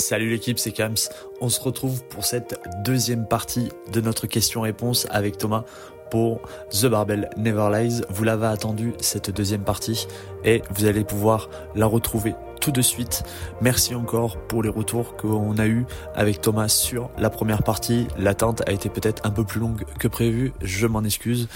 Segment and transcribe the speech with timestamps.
[0.00, 0.94] Salut l'équipe, c'est Kams.
[1.40, 5.64] On se retrouve pour cette deuxième partie de notre question-réponse avec Thomas
[6.10, 6.40] pour
[6.70, 8.02] The Barbell Never Lies.
[8.08, 10.06] Vous l'avez attendu cette deuxième partie
[10.44, 13.24] et vous allez pouvoir la retrouver tout de suite.
[13.60, 15.84] Merci encore pour les retours qu'on a eu
[16.14, 18.06] avec Thomas sur la première partie.
[18.18, 21.48] L'attente a été peut-être un peu plus longue que prévu, je m'en excuse,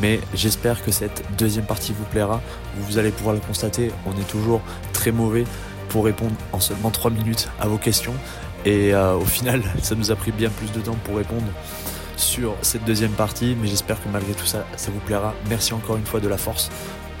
[0.00, 2.40] mais j'espère que cette deuxième partie vous plaira.
[2.78, 4.62] Vous allez pouvoir le constater, on est toujours
[4.92, 5.44] très mauvais
[5.88, 8.14] pour répondre en seulement 3 minutes à vos questions.
[8.64, 11.46] Et euh, au final, ça nous a pris bien plus de temps pour répondre
[12.16, 15.34] sur cette deuxième partie, mais j'espère que malgré tout ça, ça vous plaira.
[15.48, 16.70] Merci encore une fois de la force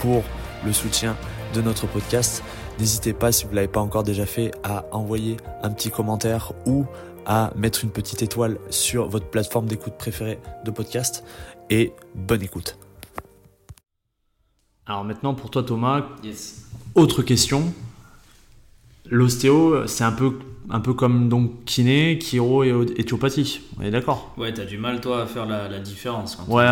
[0.00, 0.22] pour
[0.64, 1.16] le soutien
[1.54, 2.42] de notre podcast.
[2.78, 6.52] N'hésitez pas, si vous ne l'avez pas encore déjà fait, à envoyer un petit commentaire
[6.66, 6.84] ou
[7.26, 11.24] à mettre une petite étoile sur votre plateforme d'écoute préférée de podcast.
[11.70, 12.78] Et bonne écoute.
[14.86, 16.02] Alors maintenant pour toi Thomas,
[16.94, 17.72] autre question.
[19.10, 20.32] L'ostéo, c'est un peu,
[20.70, 23.60] un peu comme donc kiné, chiro et éthiopathie.
[23.78, 24.34] On est d'accord?
[24.36, 26.36] Ouais, t'as du mal toi à faire la, différence.
[26.36, 26.66] Quand ouais,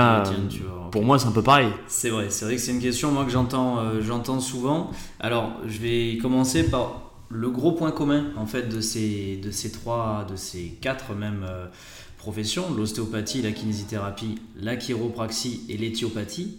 [0.90, 1.68] pour moi c'est un peu pareil.
[1.86, 4.90] C'est vrai, c'est vrai que c'est une question moi que j'entends, euh, j'entends souvent.
[5.20, 9.72] Alors, je vais commencer par le gros point commun en fait de ces, de ces
[9.72, 11.66] trois, de ces quatre même euh,
[12.18, 16.58] professions, l'ostéopathie, la kinésithérapie, la chiropraxie et l'éthiopathie.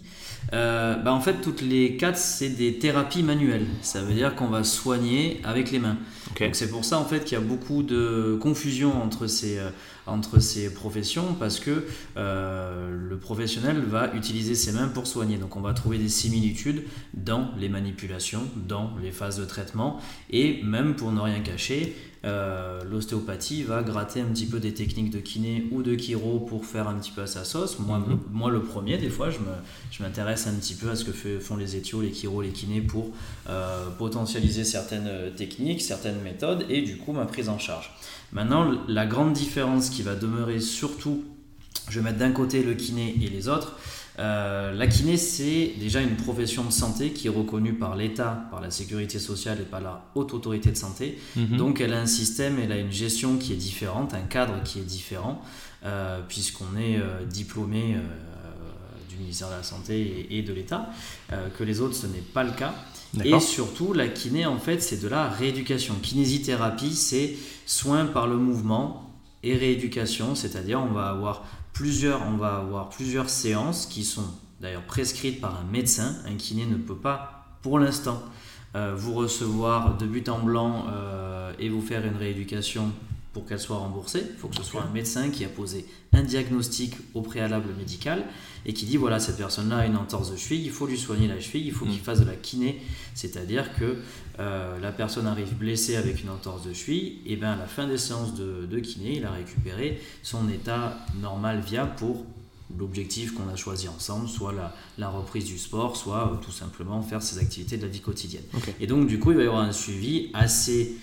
[0.54, 3.66] Euh, bah, en fait, toutes les quatre, c'est des thérapies manuelles.
[3.82, 5.98] Ça veut dire qu'on va soigner avec les mains.
[6.52, 9.70] c'est pour ça en fait qu'il y a beaucoup de confusion entre ces, euh,
[10.06, 11.84] entre ces professions parce que
[12.16, 15.36] euh, le professionnel va utiliser ses mains pour soigner.
[15.36, 20.62] Donc on va trouver des similitudes dans les manipulations, dans les phases de traitement et
[20.62, 25.20] même pour ne rien cacher, euh, l'ostéopathie va gratter un petit peu des techniques de
[25.20, 27.78] kiné ou de chiro pour faire un petit peu à sa sauce.
[27.78, 28.20] Moi, mhm.
[28.32, 29.38] moi le premier, des fois, je
[30.02, 33.10] m'intéresse un petit peu à ce que font les éthios, les chiro, les kinés pour
[33.48, 37.92] euh, potentialiser certaines techniques, certaines méthodes et du coup ma prise en charge.
[38.32, 41.24] Maintenant, la grande différence qui va demeurer surtout,
[41.88, 43.76] je vais mettre d'un côté le kiné et les autres,
[44.18, 48.60] euh, la kiné, c'est déjà une profession de santé qui est reconnue par l'État, par
[48.60, 51.18] la sécurité sociale et par la haute autorité de santé.
[51.36, 51.56] Mhm.
[51.56, 54.80] Donc elle a un système, elle a une gestion qui est différente, un cadre qui
[54.80, 55.40] est différent,
[55.84, 57.96] euh, puisqu'on est euh, diplômé
[59.08, 60.90] du ministère de la Santé et, de l'État,
[61.58, 62.74] que les autres, ce n'est pas le cas.
[63.24, 65.94] Et surtout, la kiné, en fait, c'est de la rééducation.
[66.02, 67.36] Kinésithérapie, c'est
[67.66, 69.08] soin par le mouvement
[69.42, 74.26] et rééducation, c'est-à-dire on va avoir plusieurs, on va avoir plusieurs séances qui sont
[74.60, 76.16] d'ailleurs prescrites par un médecin.
[76.26, 78.22] Un kiné ne peut pas, pour l'instant,
[78.76, 82.92] euh, vous recevoir de but en blanc euh, et vous faire une rééducation
[83.38, 84.24] pour qu'elle soit remboursée.
[84.28, 88.24] Il faut que ce soit un médecin qui a posé un diagnostic au préalable médical
[88.66, 91.28] et qui dit voilà, cette personne-là a une entorse de cheville, il faut lui soigner
[91.28, 92.04] la cheville, il faut qu'il mm.
[92.04, 92.80] fasse de la kiné.
[93.14, 93.98] C'est-à-dire que
[94.40, 97.86] euh, la personne arrive blessée avec une entorse de cheville, et bien à la fin
[97.86, 102.26] des séances de, de kiné, il a récupéré son état normal viable pour
[102.76, 107.00] l'objectif qu'on a choisi ensemble, soit la, la, reprise du sport, soit euh, tout simplement
[107.02, 108.42] faire ses activités de la vie quotidienne.
[108.80, 110.96] Et donc du coup, il va y avoir un suivi assez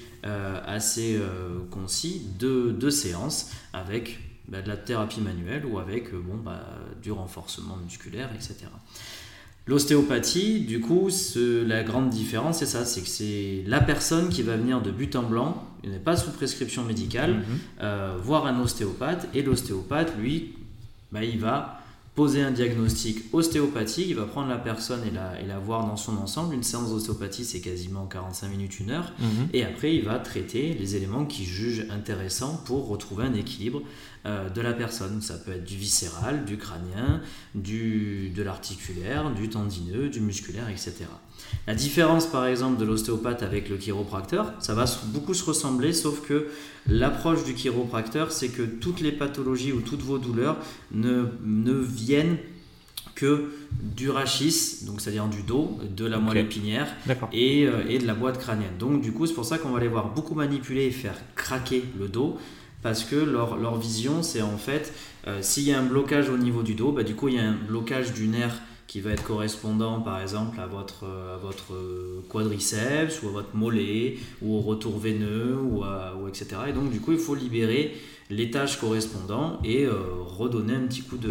[0.66, 6.20] assez euh, concis de, de, séances avec bah, de la thérapie manuelle ou avec euh,
[6.20, 6.66] bon, bah,
[7.02, 8.66] du renforcement musculaire, etc.
[9.68, 14.58] L'ostéopathie, du coup, la grande différence, c'est ça, c'est que c'est la personne qui va
[14.58, 17.44] venir de but en blanc, il n'est pas sous prescription médicale,
[17.80, 18.18] mhm.
[18.22, 20.54] voir un ostéopathe, et l'ostéopathe, lui,
[21.12, 21.75] bah, il va
[22.16, 25.98] poser un diagnostic ostéopathique, il va prendre la personne et la, et la voir dans
[25.98, 26.56] son ensemble.
[26.56, 29.12] Une séance d'ostéopathie, c'est quasiment 45 minutes, une heure.
[29.20, 29.50] Mhm.
[29.54, 33.82] Et après, il va traiter les éléments qu'il juge intéressants pour retrouver un équilibre
[34.26, 35.22] euh, de la personne.
[35.22, 37.22] Ça peut être du viscéral, du crânien,
[37.54, 41.06] du, de l'articulaire, du tendineux, du musculaire, etc.
[41.68, 46.22] La différence par exemple de l'ostéopathe avec le chiropracteur, ça va beaucoup se ressembler, sauf
[46.22, 46.48] que
[46.88, 50.58] l'approche du chiropracteur, c'est que toutes les pathologies ou toutes vos douleurs
[50.92, 52.38] ne, ne viennent
[53.16, 56.88] que du rachis, donc c'est-à-dire du dos, de la moelle épinière
[57.32, 58.78] et, euh, et, de la boîte crânienne.
[58.78, 61.84] Donc du coup, c'est pour ça qu'on va les voir beaucoup manipuler et faire craquer
[61.98, 62.38] le dos
[62.84, 64.94] parce que leur, leur vision, c'est en fait,
[65.28, 67.40] euh, s'il y a un blocage au niveau du dos, bah, du coup, il y
[67.40, 71.38] a un blocage du nerf qui va être correspondant par exemple à votre, euh, à
[71.38, 75.84] votre euh, quadriceps ou à votre mollet ou au retour veineux ou,
[76.28, 76.48] etc.
[76.68, 77.96] Et donc du coup il faut libérer
[78.30, 81.30] les tâches correspondants et redonner un petit coup de,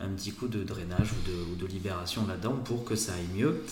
[0.00, 3.62] un petit coup de drainage ou de, libération là-dedans pour que ça aille mieux.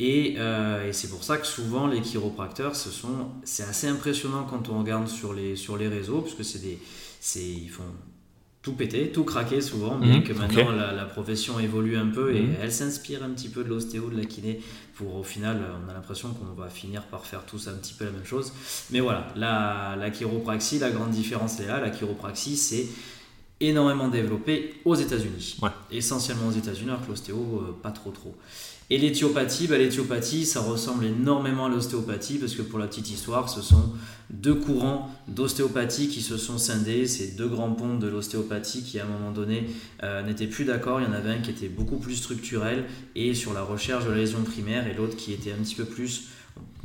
[0.00, 2.90] Euh, et, c'est pour ça que souvent les chiropracteurs, ce
[3.44, 6.78] c'est assez impressionnant quand on regarde sur les, sur les réseaux, parce que c'est des,
[7.36, 7.82] ils font
[8.66, 12.34] tout péter, tout craquer souvent, bien Mhm, que maintenant la, la profession évolue un peu
[12.34, 12.54] et Mhm.
[12.60, 14.60] elle s'inspire un petit peu de l'ostéo, de la kiné,
[14.96, 17.94] pour au final, euh, on a l'impression qu'on va finir par faire tous un petit
[17.94, 18.52] peu la même chose.
[18.90, 22.86] Mais voilà, la, la chiropraxie, la grande différence est là, la chiropraxie c'est
[23.60, 25.58] énormément développé aux États-Unis.
[25.62, 25.70] Ouais.
[25.92, 28.34] Essentiellement aux États-Unis, alors que l'ostéo, euh, pas trop trop.
[28.88, 33.48] Et l'éthiopathie, bah, l'éthiopathie, ça ressemble énormément à l'ostéopathie parce que pour la petite histoire,
[33.48, 33.92] ce sont
[34.30, 37.08] deux courants d'ostéopathie qui se sont scindés.
[37.08, 39.66] Ces deux grands ponts de l'ostéopathie qui, à un moment donné,
[40.04, 41.00] euh, n'étaient plus d'accord.
[41.00, 42.84] Il y en avait un qui était beaucoup plus structurel
[43.16, 45.84] et sur la recherche de la lésion primaire et l'autre qui était un petit peu
[45.84, 46.28] plus,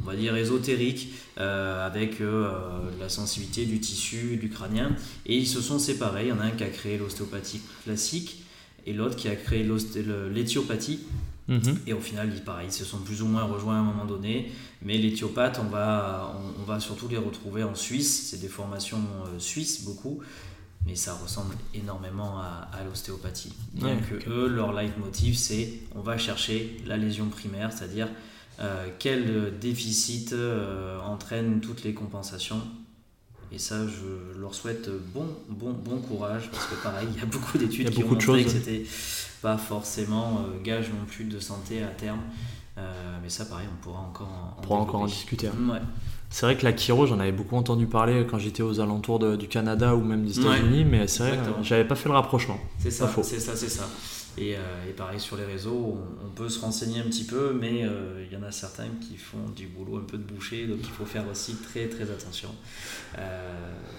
[0.01, 2.49] on va dire, ésotérique euh, avec euh,
[2.99, 4.95] la sensibilité du tissu, du crânien.
[5.27, 6.23] Et ils se sont séparés.
[6.25, 8.43] Il y en a un qui a créé l'ostéopathie classique
[8.87, 10.03] et l'autre qui a créé l'osté-
[11.51, 11.79] Mhm.
[11.85, 14.05] Et au final, ils, pareil, ils se sont plus ou moins rejoints à un moment
[14.05, 14.51] donné.
[14.81, 18.29] Mais l'éthiopathe, on va, on, on va surtout les retrouver en Suisse.
[18.29, 20.21] C'est des formations euh, suisses, beaucoup.
[20.87, 23.53] Mais ça ressemble énormément à, à l'ostéopathie.
[23.73, 28.07] Bien Ouais, que eux, leur leitmotiv, c'est on va chercher la lésion primaire, c'est-à-dire
[28.59, 32.61] euh, quel déficit euh, entraîne toutes les compensations.
[33.53, 37.25] Et ça, je leur souhaite bon, bon, bon courage, parce que pareil, il y a
[37.25, 38.83] beaucoup d'études qui ont beaucoup de montré que c'était
[39.41, 42.21] pas forcément euh, gage non plus de santé à terme.
[42.77, 45.47] Euh, mais ça, pareil, on pourra encore en, On pourra encore en discuter.
[45.47, 45.69] hein.
[45.73, 45.79] Ouais.
[46.29, 49.35] C'est vrai que la chiro, j'en avais beaucoup entendu parler quand j'étais aux alentours de-
[49.35, 52.57] du Canada ou même des Ouais, États-Unis, mais c'est vrai, j'avais pas fait le rapprochement.
[52.79, 53.83] C'est ça, c'est ça, c'est ça.
[54.37, 57.51] Et, euh, et pareil sur les réseaux, on, on peut se renseigner un petit peu,
[57.59, 60.67] mais euh, il y en a certains qui font du boulot un peu de boucher,
[60.67, 62.47] donc il faut faire aussi très très attention.
[63.19, 63.51] Euh,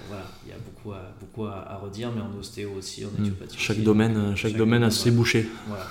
[0.09, 3.09] voilà, il y a beaucoup à, beaucoup à, à redire, mais en ostéo aussi, en
[3.11, 3.25] Mm.
[3.25, 3.85] éthiopathie Chaque aussi.
[3.85, 5.47] domaine, chaque, Chaque domaine a ses bouchées.
[5.69, 5.87] Voilà.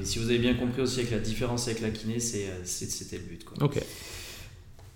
[0.00, 3.22] Et si vous avez bien compris aussi avec la différence avec la kiné, c'était le
[3.24, 3.44] but.
[3.46, 3.64] Quoi.
[3.66, 3.80] Ok.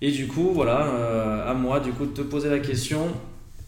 [0.02, 3.08] Et du coup, voilà, euh, à moi du coup de te poser la question.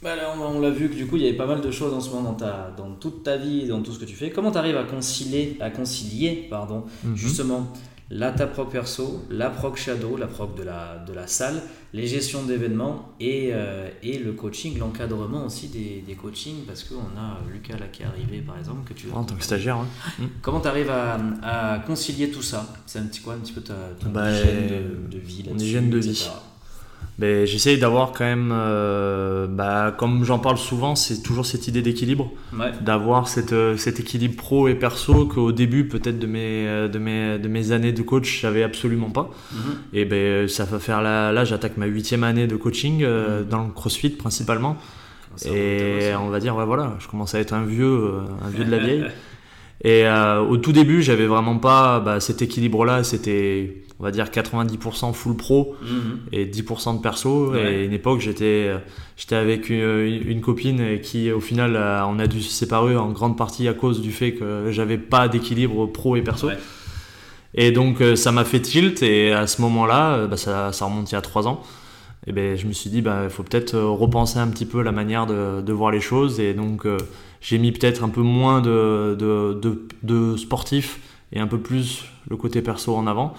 [0.02, 1.70] Bah, là, on, on l'a vu que du coup, il y avait pas mal de
[1.70, 4.16] choses en ce moment dans, ta, dans toute ta vie, dans tout ce que tu
[4.16, 4.30] fais.
[4.30, 7.14] Comment tu arrives à concilier, à concilier pardon, Mhm.
[7.16, 7.72] justement
[8.14, 11.62] la ta proc perso, la proc shadow, la proc de la, de la salle,
[11.94, 16.64] les gestions d'événements et, euh, et le coaching, l'encadrement aussi des, des coachings?
[16.66, 19.44] Parce qu'on a Lucas là qui est arrivé par exemple que tu En tant que
[19.44, 19.86] stagiaire, hein?
[20.42, 22.66] Comment tu arrives à, à concilier tout ça?
[22.86, 23.74] C'est un petit quoi un petit peu ta,
[24.10, 24.66] Bah, hygiène
[25.10, 26.12] de, de vie mon là-dessus, hygiène de etc.
[26.12, 26.30] vie.
[27.18, 31.82] Ben, j'essaye d'avoir quand même, euh, bah, comme j'en parle souvent, c'est toujours cette idée
[31.82, 32.72] d'équilibre, Ouais.
[32.80, 36.98] d'avoir cette, euh, cet équilibre pro et perso qu'au début peut-être de mes, euh, de,
[36.98, 39.30] mes, de mes années de coach, j'avais absolument pas.
[39.52, 39.60] Mhm.
[39.92, 43.48] Et ben ça va faire là, là j'attaque ma huitième année de coaching euh, Mhm.
[43.48, 44.76] dans le CrossFit principalement.
[45.36, 48.10] Ça, Et on va dire, ouais, voilà, je commence à être un vieux,
[48.44, 49.04] un vieux de la vieille.
[49.84, 53.02] Et euh, au tout début, j'avais vraiment pas bah, cet équilibre-là.
[53.02, 56.18] C'était, on va dire, 90% full pro Mhm.
[56.32, 57.52] et 10% de perso.
[57.52, 57.72] Ouais.
[57.82, 58.68] Et une époque, j'étais,
[59.16, 61.76] j'étais avec une, une copine qui, au final,
[62.08, 65.28] on a dû se séparer en grande partie à cause du fait que j'avais pas
[65.28, 66.48] d'équilibre pro et perso.
[66.48, 66.58] Ouais.
[67.54, 69.02] Et donc, euh, ça m'a fait tilt.
[69.04, 71.62] Et à ce moment-là, euh, bah, ça, ça remonte il y a 3 ans.
[72.26, 74.82] Et ben, je me suis dit, bah, il faut peut-être euh, repenser un petit peu
[74.82, 76.40] la manière de, de voir les choses.
[76.40, 76.86] Et donc,
[77.40, 80.98] j'ai mis peut-être un peu moins de, de, de, de sportif
[81.32, 83.34] et un peu plus le côté perso en avant.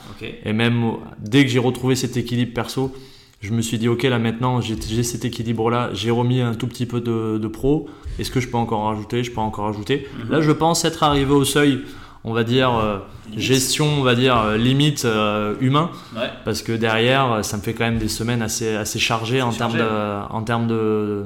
[0.45, 2.94] Et même au- dès que j'ai retrouvé cet équilibre perso,
[3.40, 6.86] je me suis dit, ok, là maintenant, j'ai cet équilibre-là, j'ai remis un tout petit
[6.86, 7.90] peu de, de pro.
[8.19, 9.24] Est-ce que je peux encore rajouter?
[9.24, 10.07] Je peux encore rajouter.
[10.25, 10.31] Mhm.
[10.31, 11.81] Là, je pense être arrivé au seuil,
[12.24, 13.00] on va dire, euh,
[13.36, 15.90] gestion, on va dire, euh, limite euh, humain.
[16.16, 16.30] Ouais.
[16.45, 19.51] Parce que derrière, euh, ça me fait quand même des semaines assez, assez chargées en
[19.51, 21.24] termes, de, en termes de,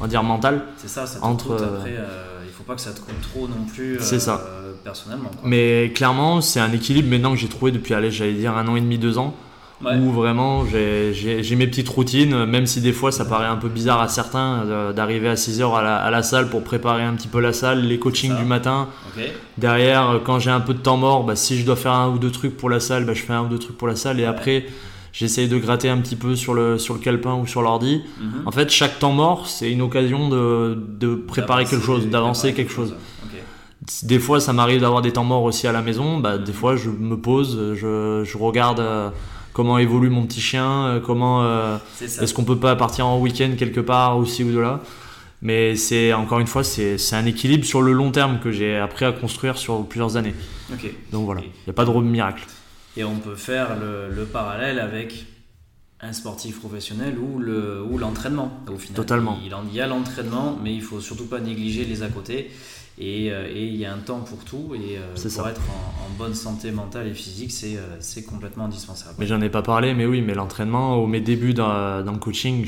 [0.00, 0.62] on va dire, mental.
[0.76, 1.90] C'est ça, ça te Entre, euh, après.
[2.64, 3.98] Faut pas que ça te coûte trop non plus.
[4.00, 4.46] C'est euh, ça.
[4.82, 5.28] Personnellement.
[5.30, 5.42] Quoi.
[5.44, 8.76] Mais clairement, c'est un équilibre maintenant que j'ai trouvé depuis, allez, j'allais dire, un an
[8.76, 9.34] et demi, deux ans.
[9.84, 9.96] Ouais.
[9.98, 14.00] où vraiment j'ai- mes petites routines, même si des fois ça paraît un peu bizarre
[14.00, 17.28] à certains euh, d'arriver à 6h à la, à la salle pour préparer un petit
[17.28, 18.88] peu la salle, les coachings du matin.
[19.58, 22.08] Derrière, euh, quand j'ai un peu de temps mort, bah, si je dois faire un
[22.08, 23.96] ou deux trucs pour la salle, bah, je fais un ou deux trucs pour la
[23.96, 24.64] salle et après
[25.14, 28.02] j'essaye de gratter un petit peu sur le, sur le calepin ou sur l'ordi.
[28.20, 28.42] Mhm.
[28.44, 32.72] En fait, chaque temps mort, c'est une occasion de, de préparer quelque chose, d'avancer quelque
[32.72, 32.94] chose.
[34.02, 36.18] Des fois, ça m'arrive d'avoir des temps morts aussi à la maison.
[36.18, 39.10] Bah, des fois, je me pose, je, je regarde euh,
[39.52, 43.52] comment évolue mon petit chien, euh, comment euh, est-ce qu'on peut pas partir en week-end
[43.58, 44.80] quelque part aussi ou de là.
[45.42, 49.04] Mais c'est encore une fois, c'est un équilibre sur le long terme que j'ai appris
[49.04, 50.34] à construire sur plusieurs années.
[51.12, 52.46] Donc voilà, il n'y a pas de miracle.
[52.96, 55.26] Et on peut faire le, le parallèle avec
[56.00, 58.96] un sportif professionnel ou le ou l'entraînement au final.
[58.96, 59.38] Totalement.
[59.44, 62.50] Il, il y a l'entraînement, mais il faut surtout pas négliger les à côté.
[63.00, 64.74] Euh, et, il y a un temps pour tout.
[64.74, 69.14] Et euh, pour être en, bonne santé mentale et physique, c'est euh, complètement indispensable.
[69.18, 72.18] Mais j'en ai pas parlé, mais oui, mais l'entraînement, au mes débuts dans, dans le
[72.18, 72.64] coaching,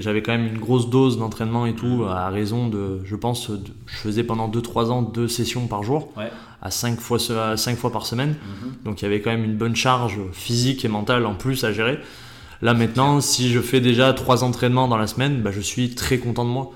[0.00, 3.50] j'avais quand même une grosse dose d'entraînement et tout, à raison de, je pense,
[3.86, 6.12] je faisais pendant 2-3 ans deux sessions par jour,
[6.62, 8.32] à 5 fois, à 5 fois par semaine.
[8.32, 8.84] Mm-hmm.
[8.84, 11.72] Donc il y avait quand même une bonne charge physique et mentale en plus à
[11.72, 12.00] gérer.
[12.62, 16.18] Là maintenant, si je fais déjà trois entraînements dans la semaine, bah, je suis très
[16.18, 16.72] content de moi.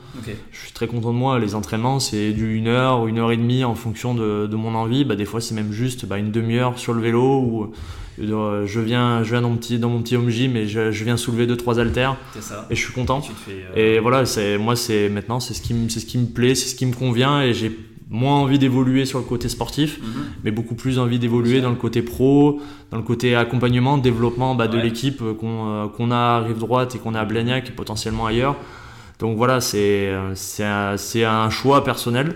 [0.51, 1.39] Je suis très content de moi.
[1.39, 4.75] Les entraînements, c'est du 1 heure ou une heure et demie en fonction de, mon
[4.75, 5.05] envie.
[5.05, 7.73] Bah, des fois, c'est même juste bah, une demi-heure sur le vélo ou
[8.21, 11.05] euh, je viens, je viens dans mon petit, dans mon petit home gym et je,
[11.05, 12.17] viens soulever deux trois haltères
[12.71, 13.21] et je suis content.
[13.49, 16.55] Euh, et voilà, c'est moi, c'est maintenant, c'est ce qui, c'est ce qui me plaît,
[16.55, 17.77] c'est ce qui me convient et j'ai
[18.15, 20.25] moins envie d'évoluer sur le côté sportif, mhm.
[20.45, 24.69] mais beaucoup plus envie d'évoluer dans le côté pro, dans le côté accompagnement, développement bah,
[24.69, 27.73] de l'équipe euh, euh, qu'on a à Rive Droite et qu'on a à Blagnac et
[27.73, 28.57] potentiellement ailleurs.
[29.19, 32.35] Donc voilà, c'est un, un choix personnel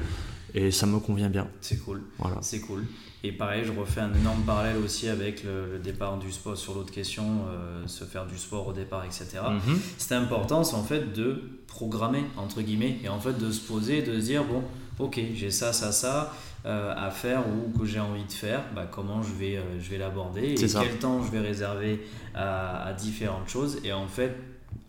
[0.55, 1.47] et ça me convient bien.
[1.61, 2.03] C'est cool.
[2.19, 2.39] Voilà.
[2.41, 2.85] C'est cool.
[3.25, 6.93] Et pareil, je refais un énorme parallèle aussi avec le, départ du sport sur l'autre
[6.93, 9.41] question, euh, se faire du sport au départ, etc.
[9.51, 9.79] Mhm.
[9.99, 14.03] C'est important, c'est en fait de programmer, entre guillemets, et en fait de se poser,
[14.03, 14.63] de se dire, bon,
[14.99, 16.33] ok, j'ai ça, ça, ça
[16.67, 19.91] euh, à faire ou que j'ai envie de faire, bah, comment je vais, euh, je
[19.91, 23.79] vais l'aborder et quel temps je vais réserver à, à différentes choses.
[23.85, 24.37] Et en fait,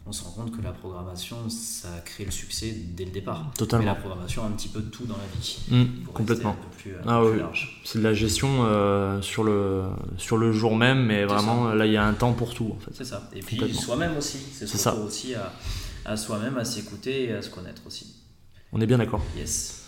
[0.07, 3.51] on se rend compte que la programmation, ça crée le succès dès le départ.
[3.55, 3.85] Totalement.
[3.85, 5.59] Mais la programmation, un petit peu de tout dans la vie.
[5.69, 6.55] Mmh, complètement.
[6.87, 7.39] Euh, ah, oui.
[7.85, 9.83] C'est de la gestion euh, sur, le,
[10.17, 12.73] sur le jour même, mais vraiment, là, il y a un temps pour tout.
[12.75, 12.91] En fait.
[12.95, 13.29] C'est ça.
[13.35, 14.39] Et puis soi-même aussi.
[14.51, 14.95] C'est ça.
[14.95, 15.53] aussi à,
[16.05, 18.15] à soi-même, à s'écouter et à se connaître aussi.
[18.71, 19.21] On est bien d'accord.
[19.37, 19.78] Yes.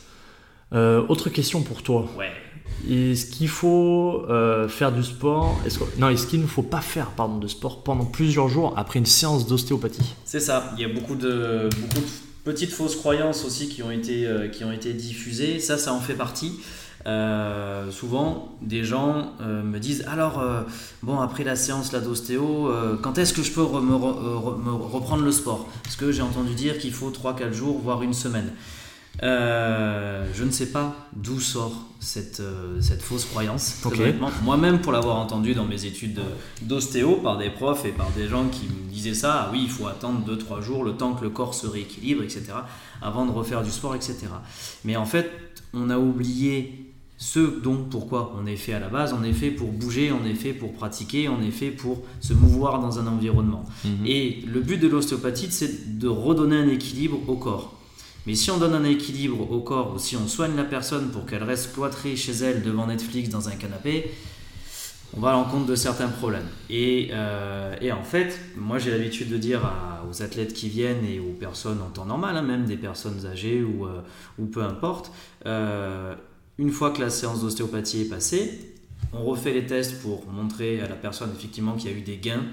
[0.73, 2.05] Euh, autre question pour toi.
[2.17, 2.31] Ouais.
[2.89, 5.59] Est-ce qu'il faut euh, faire du sport?
[5.65, 8.99] Est Non, est-ce qu'il ne faut pas faire pardon, de sport pendant plusieurs jours après
[8.99, 10.15] une séance d'ostéopathie?
[10.25, 10.73] C'est ça.
[10.77, 14.47] Il y a beaucoup de, beaucoup de petites fausses croyances aussi qui ont été, euh,
[14.47, 15.59] qui ont été diffusées.
[15.59, 16.59] Ça, ça en fait partie.
[17.91, 20.43] souvent, des gens me disent alors,
[21.03, 25.67] bon, après la séance d'ostéo, quand est-ce que je peux me, reprendre le sport?
[25.83, 28.53] Parce que j'ai entendu dire qu'il faut 3-4 jours, voire une semaine.
[29.23, 33.81] Euh, je ne sais pas d'où sort cette, euh, cette fausse croyance.
[34.43, 36.21] Moi-même, pour l'avoir entendu dans mes études
[36.61, 39.69] d'ostéo par des profs et par des gens qui me disaient ça, ah oui, il
[39.69, 42.45] faut attendre 2-3 jours, le temps que le corps se rééquilibre, etc.,
[43.01, 44.15] avant de refaire du sport, etc.
[44.85, 45.29] Mais en fait,
[45.73, 46.91] on a oublié
[47.21, 49.13] ce dont pourquoi on est fait à la base.
[49.13, 52.33] On est fait pour bouger, on est fait pour pratiquer, on est fait pour se
[52.33, 53.63] mouvoir dans un environnement.
[53.85, 54.05] Mhm.
[54.07, 57.77] Et le but de l'ostéopathie, c'est de redonner un équilibre au corps.
[58.27, 61.25] Mais si on donne un équilibre au corps ou si on soigne la personne pour
[61.25, 64.11] qu'elle reste cloîtrée chez elle devant Netflix dans un canapé,
[65.15, 66.47] on va à l'encontre de certains problèmes.
[66.69, 69.61] Et, euh, en fait, moi j'ai l'habitude de dire
[70.09, 73.63] aux athlètes qui viennent et aux personnes en temps normal, hein, même des personnes âgées
[73.63, 74.01] ou, euh,
[74.51, 75.11] peu importe,
[75.45, 76.15] euh,
[76.57, 78.75] une fois que la séance d'ostéopathie est passée,
[79.13, 82.17] on refait les tests pour montrer à la personne effectivement qu'il y a eu des
[82.17, 82.43] gains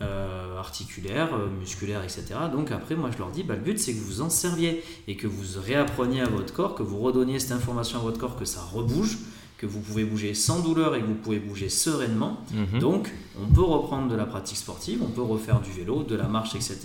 [0.00, 2.24] euh, articulaires, euh, musculaires, etc.
[2.50, 5.16] Donc après, moi je leur dis, bah, le but c'est que vous en serviez et
[5.16, 8.46] que vous réappreniez à votre corps, que vous redonniez cette information à votre corps, que
[8.46, 9.18] ça rebouge,
[9.58, 12.40] que vous pouvez bouger sans douleur et que vous pouvez bouger sereinement.
[12.52, 12.80] Mhm.
[12.80, 16.26] Donc on peut reprendre de la pratique sportive, on peut refaire du vélo, de la
[16.26, 16.78] marche, etc.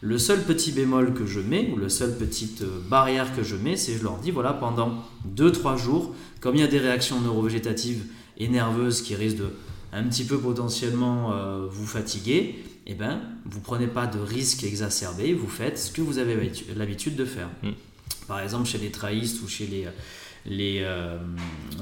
[0.00, 3.54] Le seul petit bémol que je mets, ou la seule petite euh, barrière que je
[3.54, 4.94] mets, c'est je leur dis, voilà, pendant
[5.36, 9.50] 2-3 jours, comme il y a des réactions neurovégétatives et nerveuses qui risquent de
[9.92, 15.34] un petit peu potentiellement euh, vous fatiguer, eh ben, vous prenez pas de risques exacerbés,
[15.34, 17.48] vous faites ce que vous avez l'habitude de faire.
[17.62, 17.70] Mm.
[18.26, 19.86] Par exemple, chez les traïstes ou chez les,
[20.46, 21.18] les, euh,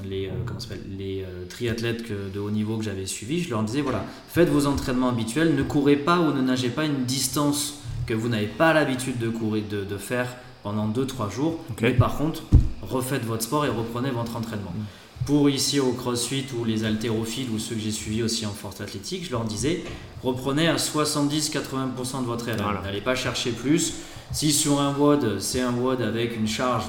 [0.05, 4.49] les, euh, les triathlètes de haut niveau que j'avais suivis, je leur disais voilà, faites
[4.49, 8.49] vos entraînements habituels, ne courez pas ou ne nagez pas une distance que vous n'avez
[8.49, 12.43] pas l'habitude de, courir, de, de, faire pendant 2-3 jours, mais par contre,
[12.83, 14.73] refaites votre sport et reprenez votre entraînement.
[14.76, 14.85] Mm.
[15.27, 18.81] Pour ici au CrossFit ou les haltérophiles ou ceux que j'ai suivis aussi en force
[18.81, 19.85] athlétique, je leur disais
[20.23, 22.83] reprenez à 70-80% de votre RM.
[22.83, 23.95] N'allez pas chercher plus.
[24.33, 26.85] Si sur un WOD, c'est un WOD avec une charge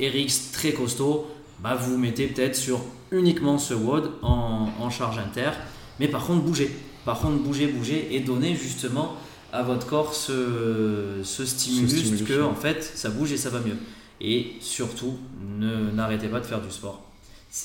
[0.00, 1.26] RX très costaud,
[1.60, 2.80] bah vous mettez peut-être sur
[3.10, 5.50] uniquement ce WOD en, charge inter.
[5.98, 6.70] Mais par contre, bougez.
[7.04, 9.14] Par contre, bougez, bougez et donnez justement
[9.52, 13.76] à votre corps ce, stimulus, que en fait ça bouge et ça va mieux.
[14.20, 15.16] Et surtout,
[15.58, 17.05] n'arrêtez pas de faire du sport.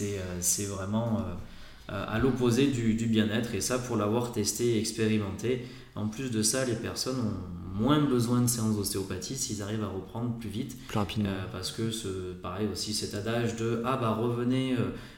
[0.01, 3.53] Euh, c'est vraiment euh, euh, à l'opposé du, bien-être.
[3.55, 8.01] Et ça, pour l'avoir testé et expérimenté, en plus de ça, les personnes ont moins
[8.01, 10.77] besoin de séances d'ostéopathie s'ils arrivent à reprendre plus vite.
[10.87, 11.29] Plus rapidement.
[11.51, 14.75] parce que, ce, pareil aussi, cet adage de Ah bah revenez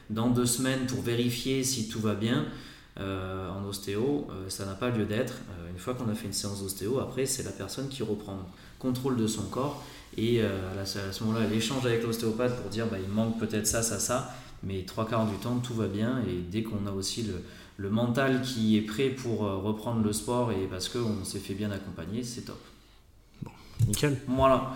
[0.08, 2.46] dans deux semaines pour vérifier si tout va bien.
[2.96, 5.34] en ostéo, ça n'a pas lieu d'être.
[5.68, 9.16] une fois qu'on a fait une séance d'ostéo, après, c'est la personne qui reprend contrôle
[9.16, 9.84] de son corps.
[10.16, 13.82] Et à, ce moment-là, elle échange avec l'ostéopathe pour dire bah, il manque peut-être ça,
[13.82, 14.32] ça, ça.
[14.66, 16.18] Mais trois quarts du temps, tout va bien.
[16.28, 17.42] Et dès qu'on a aussi le,
[17.76, 21.70] le mental qui est prêt pour reprendre le sport et parce qu'on s'est fait bien
[21.70, 22.60] accompagner, c'est top.
[23.42, 23.50] Bon,
[23.86, 24.16] nickel.
[24.28, 24.72] Voilà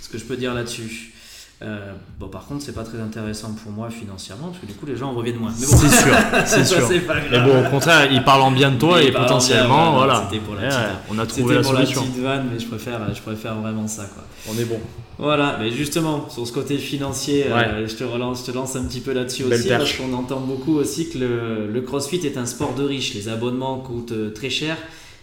[0.00, 1.14] ce que je peux dire là-dessus.
[1.62, 4.86] Euh, bon, par contre, c'est pas très intéressant pour moi financièrement parce que du coup,
[4.86, 5.52] les gens reviennent moins.
[5.54, 6.14] C'est sûr,
[6.46, 6.88] c'est sûr.
[7.30, 10.26] Mais bon, au contraire, ils parlent en bien de toi et potentiellement, voilà.
[10.30, 10.80] C'était pour la petite,
[11.10, 12.00] on a trouvé la pour solution.
[12.00, 14.24] la petite vanne, mais je préfère, je préfère vraiment ça, quoi.
[14.48, 14.80] On est bon.
[15.18, 18.84] Voilà, mais justement, sur ce côté financier, euh, je te relance, je te lance un
[18.84, 22.46] petit peu là-dessus aussi, parce qu'on entend beaucoup aussi que le, le, CrossFit est un
[22.46, 23.14] sport de riches.
[23.14, 24.78] Les abonnements coûtent euh, très cher.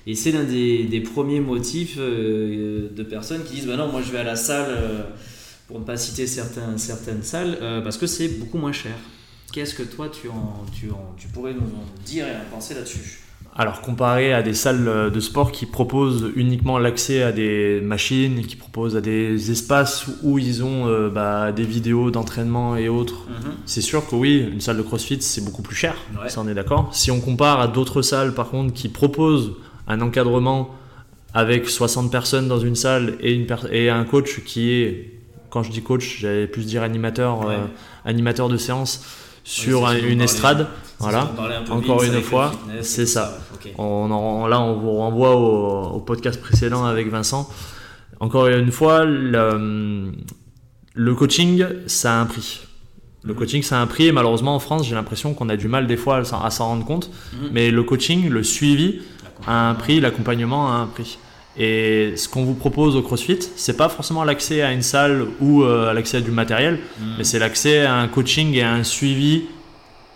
[0.05, 4.09] Et c'est l'un des, des, premiers motifs de personnes qui disent bah non, moi je
[4.09, 4.69] vais à la salle
[5.67, 8.95] pour ne pas citer certains, certaines salles, euh, parce que c'est beaucoup moins cher.
[9.51, 12.74] Qu'est-ce que toi tu, en, tu, en, tu pourrais nous en dire et en penser
[12.74, 13.19] là-dessus?
[13.57, 18.55] Alors comparé à des salles de sport qui proposent uniquement l'accès à des machines, qui
[18.55, 23.53] proposent à des espaces où ils ont euh, bah, des vidéos d'entraînement et autres, mhm.
[23.65, 25.95] c'est sûr que oui, une salle de CrossFit c'est beaucoup plus cher,
[26.27, 26.89] ça on est d'accord.
[26.91, 29.53] Si on compare à d'autres salles par contre qui proposent
[29.87, 30.69] un encadrement
[31.33, 35.13] avec 60 personnes dans une salle et, une et un coach qui est
[35.49, 37.57] quand je dis coach, j'allais plus dire animateur, euh,
[38.05, 39.03] animateur de séance
[39.47, 40.67] sur une estrade.
[40.99, 41.31] Voilà.
[41.69, 42.51] Encore une fois,
[42.81, 43.39] c'est ça.
[43.77, 47.49] On là, on vous renvoie au, podcast précédent avec Vincent.
[48.19, 50.11] Encore une fois, le,
[51.15, 52.61] coaching, ça a un prix.
[53.23, 53.39] Le mhm.
[53.39, 55.87] coaching, ça a un prix et malheureusement en France, j'ai l'impression qu'on a du mal
[55.87, 57.09] des fois à s'en rendre compte.
[57.33, 57.49] Mhm.
[57.51, 59.01] Mais le coaching, le suivi
[59.45, 61.17] a un prix, l'accompagnement a un prix.
[61.59, 65.63] Et ce qu'on vous propose au CrossFit, c'est pas forcément l'accès à une salle ou
[65.63, 67.05] euh, l'accès à du matériel, mm.
[67.17, 69.45] mais c'est l'accès à un coaching et à un suivi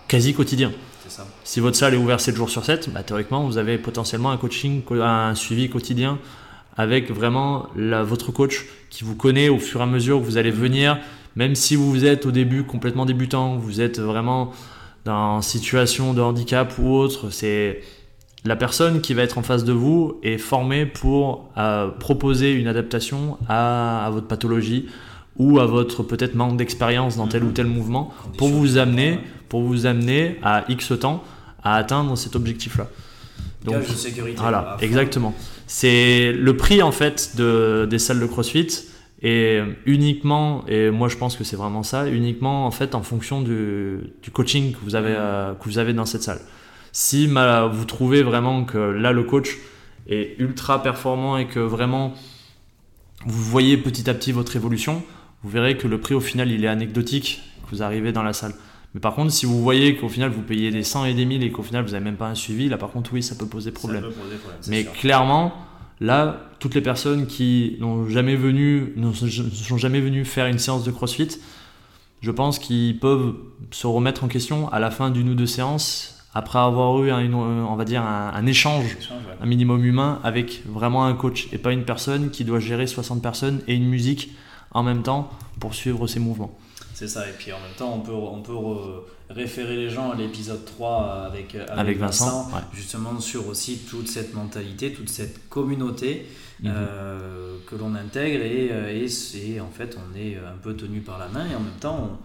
[0.08, 0.72] quasi quotidien.
[1.08, 1.28] Ça.
[1.44, 4.38] Si votre salle est ouverte 7 jours sur 7, bah, théoriquement, vous avez potentiellement un
[4.38, 6.20] coaching, un suivi quotidien
[6.78, 10.38] avec vraiment la, votre coach qui vous connaît au fur et à mesure que vous
[10.38, 11.00] allez venir,
[11.36, 14.52] même si vous êtes au début complètement débutant, vous êtes vraiment
[15.06, 17.82] dans situation de handicap ou autre, c'est
[18.44, 22.68] la personne qui va être en face de vous est formée pour euh, proposer une
[22.68, 24.88] adaptation à, votre pathologie
[25.38, 29.62] ou à votre peut-être manque d'expérience dans tel ou tel mouvement pour vous amener pour
[29.62, 31.24] vous amener à X temps
[31.64, 32.88] à atteindre cet objectif-là.
[33.66, 34.38] Donc, de sécurité.
[34.40, 35.36] Voilà, exactement.
[35.68, 38.86] C'est le prix en fait de, des salles de CrossFit
[39.22, 43.42] et uniquement, et moi je pense que c'est vraiment ça, uniquement en fait en fonction
[43.42, 44.00] du,
[44.34, 46.40] coaching que vous avez, euh, que vous avez dans cette salle.
[46.92, 49.58] Si vous trouvez vraiment que là le coach
[50.08, 52.14] est ultra performant et que vraiment
[53.26, 55.04] vous voyez petit à petit votre évolution,
[55.44, 58.34] vous verrez que le prix au final il est anecdotique, que vous arrivez dans la
[58.34, 58.54] salle.
[58.94, 61.44] Mais par contre, si vous voyez qu'au final vous payez des 100 et des 1000
[61.44, 63.48] et qu'au final vous n'avez même pas un suivi, là par contre oui, ça peut
[63.48, 64.06] poser problème.
[64.68, 65.54] Mais clairement,
[66.02, 70.84] là, toutes les personnes qui n'ont jamais venu, ne sont jamais venues faire une séance
[70.84, 71.38] de CrossFit,
[72.22, 73.36] je pense qu'ils peuvent
[73.72, 77.34] se remettre en question à la fin d'une ou deux séances après avoir eu un,
[77.34, 78.98] on va dire un, échange,
[79.42, 83.22] un minimum humain avec vraiment un coach et pas une personne qui doit gérer 60
[83.22, 84.32] personnes et une musique
[84.72, 86.58] en même temps pour suivre ses mouvements.
[86.94, 88.54] C'est ça, et puis en même temps, on peut, on peut
[89.30, 94.94] référer les gens à l'épisode 3 avec, avec, Vincent, justement sur aussi toute cette mentalité,
[94.94, 96.28] toute cette communauté
[96.62, 96.72] mhm.
[96.74, 101.18] euh, que l'on intègre, et, euh, et, en fait, on est un peu tenu par
[101.18, 102.18] la main, et en même temps, on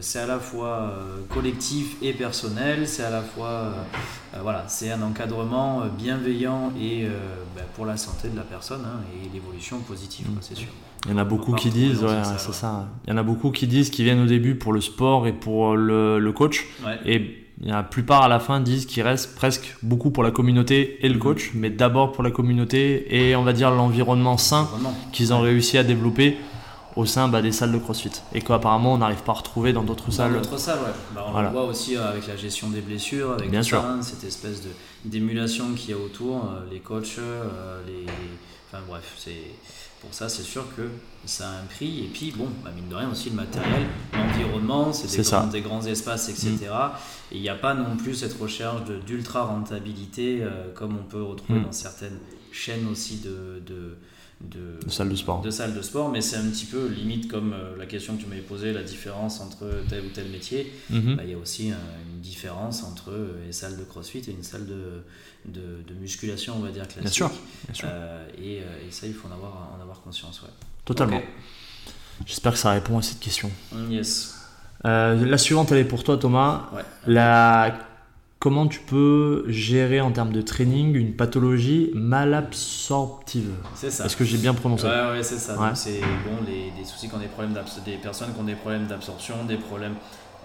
[0.00, 3.72] c'est à la fois euh, collectif et personnel, c'est à la fois euh,
[4.34, 7.06] euh, voilà, c'est un encadrement bienveillant et
[7.56, 10.68] ben, pour la santé de la personne hein, et l'évolution positive, c'est sûr.
[11.06, 12.88] Il y en a beaucoup qui disent, ouais, c'est ça.
[13.06, 15.32] Il y en a beaucoup qui disent qu'ils viennent au début pour le sport et
[15.32, 16.66] pour le, coach,
[17.06, 21.08] et la plupart à la fin disent qu'ils restent presque beaucoup pour la communauté et
[21.08, 21.20] le mhm.
[21.20, 24.68] coach, mais d'abord pour la communauté et on va dire l'environnement sain
[25.12, 26.36] qu'ils ont réussi à développer
[26.96, 29.84] au sein bah, des salles de crossfit et qu'apparemment on n'arrive pas à retrouver dans
[29.84, 30.32] d'autres salles.
[30.32, 30.94] Dans d'autres salles, ouais.
[31.14, 33.84] Bah, on le voit aussi euh, avec la gestion des blessures, avec Bien sûr.
[34.02, 34.70] cette espèce de,
[35.04, 38.06] d'émulation qu'il y a autour, euh, les coachs, euh, les,
[38.66, 39.52] enfin bref, c'est
[40.00, 40.82] pour ça c'est sûr que
[41.24, 44.92] ça a un prix et puis bon, bah, mine de rien aussi le matériel, l'environnement,
[44.92, 46.50] c'est des, grands, des grands espaces, etc.
[46.50, 47.32] Mm.
[47.32, 50.42] Et il n'y a pas non plus cette recherche de, d'ultra rentabilité
[50.74, 51.64] comme on peut retrouver mm.
[51.64, 52.18] dans certaines
[52.52, 53.96] chaînes aussi de, de
[54.40, 55.40] de, de salles de sport.
[55.40, 58.28] De de sport, mais c'est un petit peu limite comme euh, la question que tu
[58.28, 60.72] m'avais posée, la différence entre tel ou tel métier.
[60.90, 61.16] Mhm.
[61.16, 64.44] Bah, il y a aussi une différence entre euh, les salles de crossfit et une
[64.44, 65.02] salle de,
[65.46, 67.02] de, musculation, on va dire classique.
[67.02, 67.88] Bien sûr.
[67.88, 70.40] Euh, et, et, ça, il faut en avoir, en avoir conscience.
[70.42, 70.50] Ouais.
[70.84, 71.20] Totalement.
[72.24, 73.50] J'espère que ça répond à cette question.
[73.90, 74.36] Yes.
[74.84, 76.70] la suivante, elle est pour toi, Thomas.
[77.06, 77.87] La
[78.38, 83.50] comment tu peux gérer en termes de training une pathologie malabsorptive?
[83.74, 84.06] C'est ça.
[84.06, 84.86] Est-ce que j'ai bien prononcé?
[84.86, 85.56] Ouais, ouais, c'est ça.
[85.56, 88.54] Donc, C'est bon, les, des soucis qui ont des problèmes des personnes qui ont des
[88.54, 89.94] problèmes d'absorption, des problèmes,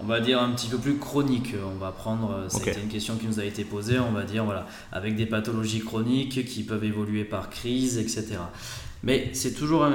[0.02, 1.54] on va dire un petit peu plus chroniques.
[1.64, 4.44] On va prendre, euh, été une question qui nous a été posée, on va dire,
[4.44, 8.38] voilà, avec des pathologies chroniques qui peuvent évoluer par crise, etc.
[9.04, 9.86] Mais c'est toujours,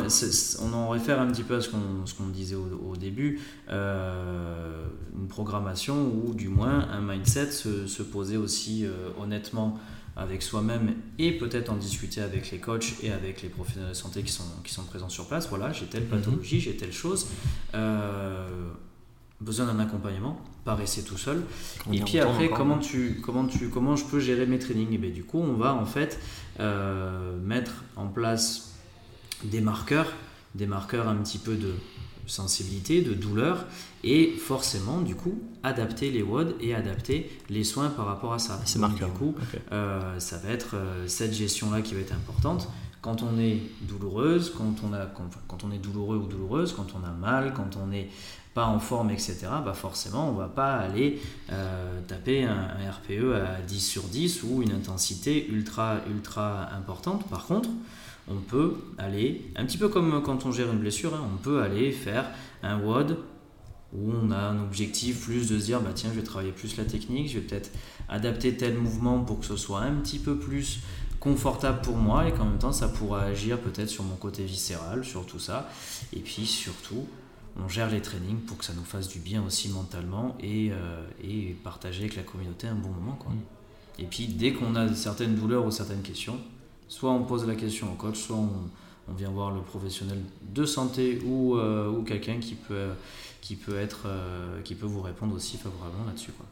[0.62, 1.78] on en réfère un petit peu à ce qu'on
[2.18, 4.86] qu'on disait au, au début, euh,
[5.20, 9.80] une programmation ou du moins un mindset, se, se poser aussi euh, honnêtement
[10.16, 14.22] avec soi-même et peut-être en discuter avec les coachs et avec les professionnels de santé
[14.22, 15.50] qui sont, qui sont présents sur place.
[15.50, 17.28] Voilà, j'ai telle pathologie, j'ai telle chose.
[17.74, 18.48] Euh,
[19.42, 21.42] besoin d'un accompagnement, pas rester tout seul.
[21.88, 24.94] On Et puis après, comment, tu, comment, tu, comment je peux gérer mes trainings?
[24.94, 26.20] Et bien, Du coup, on va en fait
[26.60, 28.69] euh, mettre en place
[29.44, 30.12] des marqueurs,
[30.56, 31.74] des marqueurs un petit peu de
[32.30, 33.66] sensibilité, de douleur,
[34.04, 38.60] et forcément, du coup, adapter les WOD et adapter les soins par rapport à ça.
[38.66, 39.10] Ces Donc, marqueurs.
[39.10, 39.36] Du coup,
[39.72, 42.70] euh, ça va être euh, cette gestion-là qui va être importante.
[43.02, 46.88] Quand on est douloureuse, quand on, a, quand, quand on est douloureux ou douloureuse, quand
[46.96, 48.10] on a mal, quand on n'est
[48.54, 51.22] pas en forme, etc., bah forcément, on va pas aller
[51.52, 57.28] euh, taper un, un RPE à 10 sur 10 ou une intensité ultra, ultra importante.
[57.30, 57.70] Par contre,
[58.30, 61.62] on peut aller, un petit peu comme quand on gère une blessure, hein, on peut
[61.62, 62.30] aller faire
[62.64, 63.18] un WOD
[63.94, 66.78] où on a un objectif plus de se dire bah tiens je vais travailler plus
[66.78, 67.72] la technique, je vais peut-être
[68.08, 70.82] adapter tel mouvement pour que ce soit un petit peu plus
[71.20, 75.04] confortable pour moi et qu'en même temps ça pourra agir peut-être sur mon côté viscéral,
[75.04, 75.70] sur tout ça.
[76.14, 77.08] Et puis surtout,
[77.58, 81.04] on gère les trainings pour que ça nous fasse du bien aussi mentalement et, euh,
[81.24, 83.18] et partager avec la communauté un bon moment.
[83.20, 83.32] Quoi.
[83.98, 86.40] Et puis dès qu'on a certaines douleurs ou certaines questions,
[86.90, 88.50] soit on pose la question au coach, soit on,
[89.10, 90.20] on vient voir le professionnel
[90.54, 92.90] de santé ou, euh, ou quelqu'un qui peut,
[93.42, 96.32] qui, peut être, euh, qui peut vous répondre aussi favorablement là-dessus.
[96.34, 96.46] Quoi.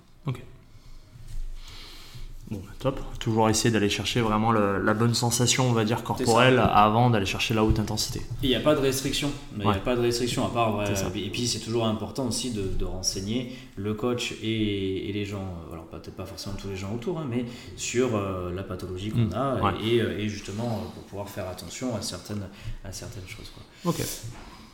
[2.50, 3.02] Bon, bah, top.
[3.19, 7.26] Toujours essayer d'aller chercher vraiment le- la bonne sensation, on va dire, corporelle avant d'aller
[7.26, 8.21] chercher la haute intensité.
[8.41, 9.30] Il n'y a pas de restriction.
[9.54, 9.76] Il n'y Ouais.
[9.76, 10.78] a pas de restriction à part.
[10.78, 15.23] ouais, et puis c'est toujours important aussi de, de renseigner le coach et, et les
[15.25, 18.63] gens, euh, alors peut-être pas forcément tous les gens autour, hein, mais sur euh, la
[18.63, 19.33] pathologie qu'on Mm.
[19.33, 19.71] a Ouais.
[19.85, 22.47] et, euh, et justement pour pouvoir faire attention à certaines,
[22.83, 23.51] à certaines choses.
[23.53, 23.91] Quoi.
[23.91, 24.03] Ok.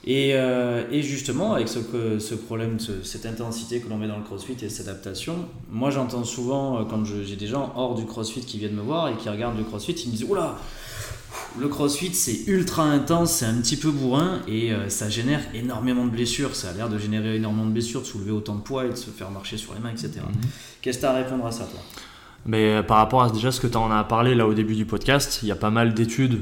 [0.05, 1.79] Et, euh, et justement, avec ce,
[2.35, 5.35] problème, ce- cette intensité que l'on met dans le crossfit et cette adaptation,
[5.69, 9.15] moi j'entends souvent, quand j'ai des gens hors du crossfit qui viennent me voir et
[9.15, 10.57] qui regardent le crossfit, ils me disent Oula,
[11.59, 16.05] le crossfit c'est ultra intense, c'est un petit peu bourrin et euh, ça génère énormément
[16.05, 16.55] de blessures.
[16.55, 18.95] Ça a l'air de générer énormément de blessures, de soulever autant de poids et de
[18.95, 20.11] se faire marcher sur les mains, etc.
[20.81, 21.79] Qu'est-ce que tu as à répondre à ça, toi?
[22.45, 24.75] Mais euh, par rapport à déjà ce que tu en as parlé là au début
[24.75, 26.41] du podcast, il y a pas mal d'études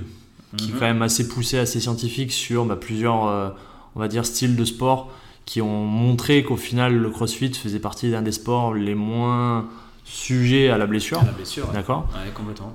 [0.57, 0.75] qui Mhm.
[0.75, 3.49] est quand même assez poussées, assez scientifiques sur bah, plusieurs, euh,
[3.95, 5.11] on va dire, styles de sport
[5.45, 9.67] qui ont montré qu'au final le CrossFit faisait partie d'un des sports les moins
[10.03, 11.19] sujets à la blessure.
[11.19, 11.67] À La blessure.
[11.73, 12.07] D'accord?
[12.13, 12.73] Ouais, complètement.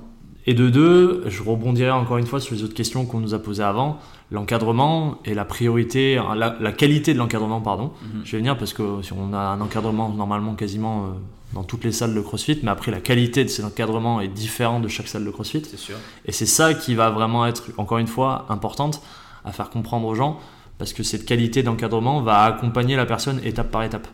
[0.49, 3.39] Et de deux, je rebondirai encore une fois sur les autres questions qu'on nous a
[3.39, 3.99] posées avant.
[4.31, 7.91] L'encadrement et la priorité, la, la qualité de l'encadrement, pardon.
[8.01, 8.21] Mhm.
[8.23, 11.07] Je vais venir parce que si on a un encadrement normalement quasiment euh,
[11.53, 14.83] dans toutes les salles de CrossFit, mais après la qualité de cet encadrement est différente
[14.83, 15.63] de chaque salle de CrossFit.
[15.69, 15.97] C'est sûr.
[16.25, 19.01] Et c'est ça qui va vraiment être, encore une fois, importante
[19.43, 20.39] à faire comprendre aux gens,
[20.77, 24.07] parce que cette qualité d'encadrement va accompagner la personne étape par étape.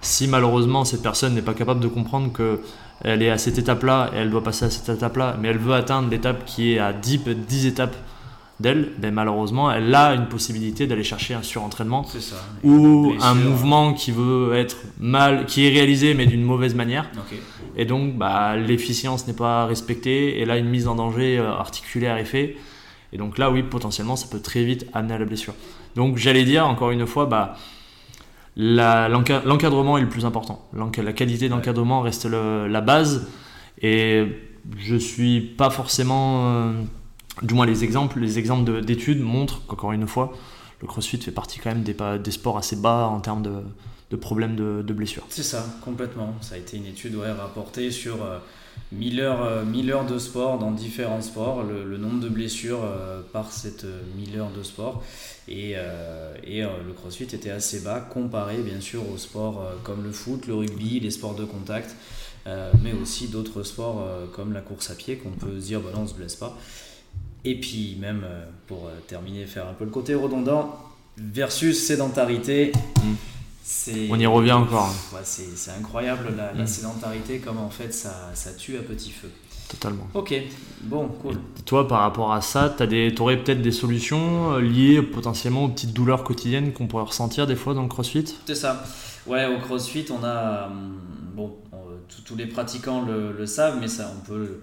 [0.00, 2.60] Si malheureusement cette personne n'est pas capable de comprendre que
[3.04, 5.74] elle est à cette étape-là et elle doit passer à cette étape-là, mais elle veut
[5.74, 7.94] atteindre l'étape qui est à 10, 10 étapes
[8.58, 12.36] d'elle, ben malheureusement elle a une possibilité d'aller chercher un surentraînement ça.
[12.64, 17.08] ou un mouvement qui veut être mal, qui est réalisé mais d'une mauvaise manière.
[17.78, 22.16] Et donc, bah, l'efficience n'est pas respectée, et là, une mise en danger euh, articulaire
[22.16, 22.56] est faite.
[23.12, 25.54] Et donc là, oui, potentiellement, ça peut très vite amener à la blessure.
[25.94, 27.56] Donc, j'allais dire, encore une fois, bah,
[28.58, 30.68] l'encadrement est le plus important.
[30.72, 33.28] La qualité d'encadrement reste le- la base.
[33.80, 34.26] Et
[34.76, 36.46] je suis pas forcément.
[36.46, 36.72] euh,
[37.42, 40.32] du moins, les exemples, les exemples de- d'études montrent qu'encore une fois,
[40.82, 43.52] le crossfit fait partie quand même des, sports assez bas en termes de,
[44.10, 45.22] de problèmes de, de blessure.
[45.28, 46.34] C'est ça, complètement.
[46.40, 48.38] Ça a été une étude ouais, rapportée sur euh,
[48.92, 53.20] 1000, heures, euh, 1000 heures de sport dans différents sports, le, nombre de blessures euh,
[53.32, 55.02] par cette euh, 1000 heures de sport.
[55.48, 60.46] Et, euh, le crossfit était assez bas comparé bien sûr aux sports comme le foot,
[60.46, 61.94] le rugby, les sports de contact,
[62.82, 66.06] mais aussi d'autres sports comme la course à pied qu'on peut dire bah non, on
[66.06, 66.56] se blesse pas.
[67.44, 68.26] Et puis même
[68.66, 70.76] pour terminer, faire un peu le côté redondant,
[71.16, 72.72] versus sédentarité.
[72.72, 73.27] C'est-
[74.10, 74.94] On y revient encore.
[75.12, 76.66] Ouais, c'est incroyable la, la Mm.
[76.66, 79.30] sédentarité, comment en fait ça, ça tue à petit feu.
[79.68, 80.08] Totalement.
[80.14, 80.34] Ok,
[80.82, 81.34] bon, cool.
[81.58, 85.68] Et toi, par rapport à ça, tu aurais peut-être des solutions euh, liées potentiellement aux
[85.68, 88.24] petites douleurs quotidiennes qu'on pourrait ressentir des fois dans le crossfit?
[88.46, 88.82] C'est ça.
[89.26, 90.68] Ouais, au CrossFit, on a.
[90.68, 90.98] hum,
[91.34, 91.76] Bon, on-
[92.24, 94.60] tous les pratiquants le, savent, mais ça, on peut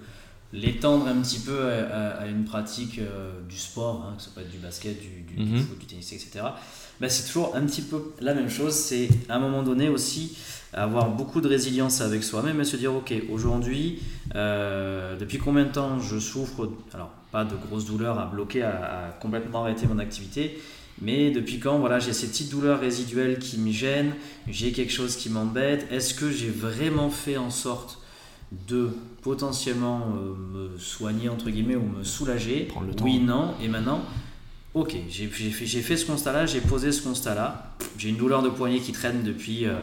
[0.52, 3.00] l'étendre un petit peu à, une pratique
[3.48, 5.60] du sport, hein, que ce soit du basket, du, du, mhm.
[5.64, 6.44] foot, du tennis, etc.
[7.02, 8.74] Bah, c'est toujours un petit peu la même chose.
[8.74, 10.38] C'est à un moment donné aussi
[10.76, 14.00] avoir beaucoup de résilience avec soi-même et se dire ok aujourd'hui
[14.36, 19.18] euh, depuis combien de temps je souffre alors pas de grosses douleurs à bloquer à,
[19.22, 20.60] complètement arrêter mon activité
[21.02, 24.14] mais depuis quand voilà j'ai ces petites douleurs résiduelles qui me gênent
[24.48, 25.88] j'ai quelque chose qui m'embête.
[25.92, 28.00] Est-ce que j'ai vraiment fait en sorte
[28.68, 28.90] de
[29.22, 32.68] potentiellement euh, me soigner entre guillemets ou me soulager?
[33.02, 34.02] Oui non et maintenant
[34.76, 37.72] Ok, j'ai fait, fait, ce constat-là, j'ai posé ce constat-là.
[37.98, 39.76] J'ai une douleur de poignet qui traîne depuis, euh,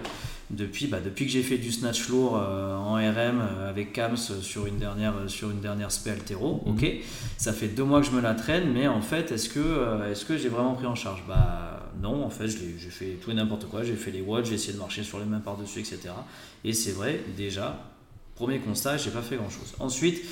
[0.50, 4.18] depuis, bah, depuis que j'ai fait du snatch lourd euh, en RM euh, avec Kams
[4.18, 6.62] sur une dernière, sur une dernière spé altéro.
[6.66, 6.74] Mhm.
[6.74, 6.86] Ok,
[7.38, 10.26] ça fait deux mois que je me la traîne, mais en fait, est-ce que, est
[10.26, 11.24] que j'ai vraiment pris en charge?
[11.26, 13.84] Bah non, en fait, j'ai fait tout et n'importe quoi.
[13.84, 16.00] J'ai fait les watts, j'ai essayé de marcher sur les mains par-dessus, etc.
[16.66, 17.82] Et c'est vrai, déjà,
[18.34, 19.72] premier constat, j'ai pas fait grand-chose.
[19.78, 20.22] Ensuite,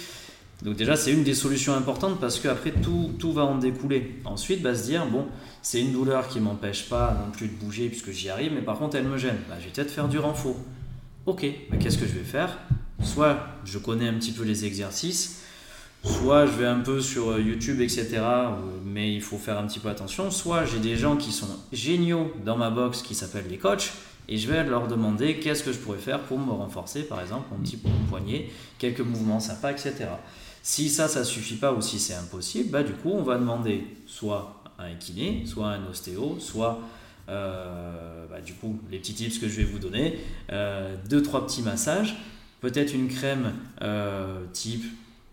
[0.62, 4.20] donc déjà, c'est une des solutions importantes parce qu'après, tout, tout va en découler.
[4.25, 5.27] Ensuite, va se dire, bon,
[5.62, 8.79] c'est une douleur qui m'empêche pas non plus de bouger puisque j'y arrive, mais par
[8.79, 9.38] contre, elle me gêne.
[9.49, 10.57] Bah, je vais peut-être faire du renfort.
[11.25, 12.59] Ok, mais qu'est-ce que je vais faire?
[13.03, 15.42] Soit je connais un petit peu les exercices,
[16.05, 18.09] soit je vais un peu sur euh, YouTube, etc.
[18.18, 18.49] Euh,
[18.85, 20.31] mais il faut faire un petit peu attention.
[20.31, 23.92] Soit j'ai des gens qui sont géniaux dans ma box qui s'appellent les coachs
[24.29, 27.49] et je vais leur demander qu'est-ce que je pourrais faire pour me renforcer, par exemple,
[27.51, 29.94] mon petit poignet, quelques mouvements sympas, etc.
[30.62, 33.85] Si ça, ça suffit pas ou si c'est impossible, bah, du coup, on va demander
[34.07, 36.81] soit un kiné, soit un ostéo, soit
[37.29, 40.18] euh, bah, du coup les petits tips que je vais vous donner,
[40.53, 42.16] euh, deux trois petits massages,
[42.61, 44.85] peut-être une crème euh, type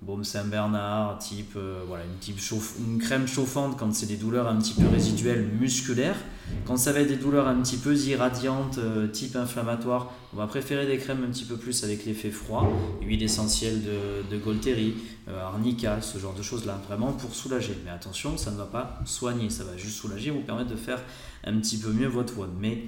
[0.04, 4.76] baume Saint-Bernard, type euh, voilà une une crème chauffante quand c'est des douleurs un petit
[4.76, 6.18] peu résiduelles musculaires.
[6.66, 8.80] Quand ça va être des douleurs un petit peu irradiantes,
[9.12, 13.24] type inflammatoire, on va préférer des crèmes un petit peu plus avec l'effet froid, huile
[13.24, 14.94] essentielle de, de Golteri,
[15.30, 17.78] arnica, ce genre de choses là, vraiment pour soulager.
[17.84, 21.02] Mais attention, ça ne va pas soigner, ça va juste soulager, vous permettre de faire
[21.44, 22.48] un petit peu mieux votre voix.
[22.60, 22.84] Mais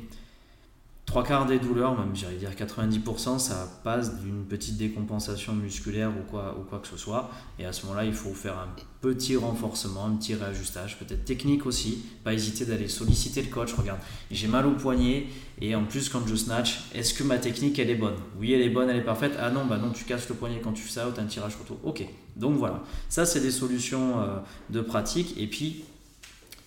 [1.10, 6.30] trois quarts des douleurs, même j'allais dire 90%, ça passe d'une petite décompensation musculaire ou
[6.30, 7.32] quoi, ou quoi que ce soit.
[7.58, 8.68] Et à ce moment-là, il faut faire un
[9.02, 12.04] petit renforcement, un petit réajustage, peut-être technique aussi.
[12.24, 13.74] Pas hésiter d'aller solliciter le coach.
[13.74, 13.98] Regarde,
[14.30, 15.26] j'ai mal au poignet
[15.60, 18.18] et en plus quand je snatch, est-ce que ma technique elle est bonne?
[18.40, 19.34] Oui, elle est bonne, elle est parfaite.
[19.40, 21.26] Ah non, bah non, tu casses le poignet quand tu fais ça ou as un
[21.26, 21.80] tirage photo.
[21.84, 22.84] Ok, donc voilà.
[23.10, 24.38] Ça, c'est des solutions euh,
[24.70, 25.34] de pratique.
[25.40, 25.86] Et puis,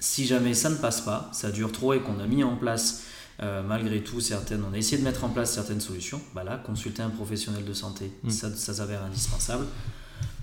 [0.01, 3.05] si jamais ça ne passe pas, ça dure trop et qu'on a mis en place
[3.43, 6.21] euh, malgré tout, certaines, on a essayé de mettre en place certaines solutions.
[6.35, 8.31] Bah là, consulter un professionnel de santé, mm.
[8.31, 9.67] ça, ça s'avère indispensable,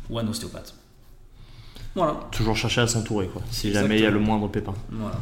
[0.09, 0.73] ou un ostéopathe.
[1.95, 2.19] Voilà.
[2.31, 4.73] Toujours chercher à s'entourer, quoi, si jamais il y a le moindre pépin.
[4.91, 5.17] Voilà.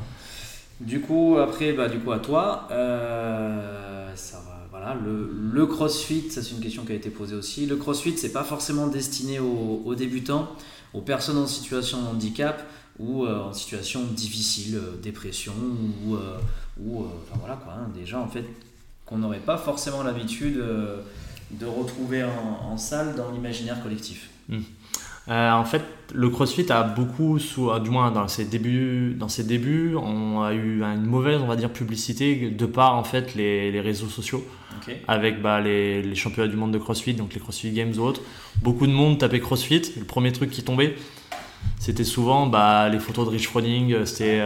[0.80, 6.44] Du coup, après, bah, du coup, à toi, euh, ça voilà, le, le, crossfit, ça
[6.44, 7.66] c'est une question qui a été posée aussi.
[7.66, 10.50] Le crossfit, c'est pas forcément destiné aux, aux, débutants,
[10.94, 12.64] aux personnes en situation de handicap
[13.00, 15.54] ou euh, en situation difficile, dépression
[16.06, 16.16] ou
[16.80, 18.46] ou euh, enfin voilà quoi, hein, des gens en fait
[19.06, 21.02] qu'on n'aurait pas forcément l'habitude euh,
[21.52, 24.30] de retrouver en, salle dans l'imaginaire collectif.
[24.50, 24.60] Hmm.
[25.30, 25.82] Euh, en fait,
[26.14, 27.38] le CrossFit a beaucoup,
[27.84, 31.56] du moins dans ses débuts, dans ses débuts, on a eu une mauvaise, on va
[31.56, 34.46] dire, publicité de par en fait les, les réseaux sociaux,
[35.08, 38.22] avec bah, les, les, championnats du monde de CrossFit, donc les CrossFit Games ou autres.
[38.62, 39.82] Beaucoup de monde tapait CrossFit.
[39.98, 40.96] Le premier truc qui tombait,
[41.80, 44.42] c'était souvent bah, les photos de Rich Froning, c'était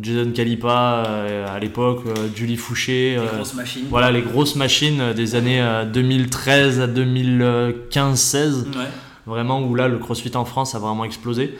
[0.00, 3.12] Jason Calipa euh, à l'époque, euh, Julie Fouché.
[3.12, 3.86] Les euh, grosses machines.
[3.90, 8.66] Voilà, les grosses machines des années 2013 à 2015-16.
[9.26, 11.58] Vraiment, où là, le crossfit en France a vraiment explosé.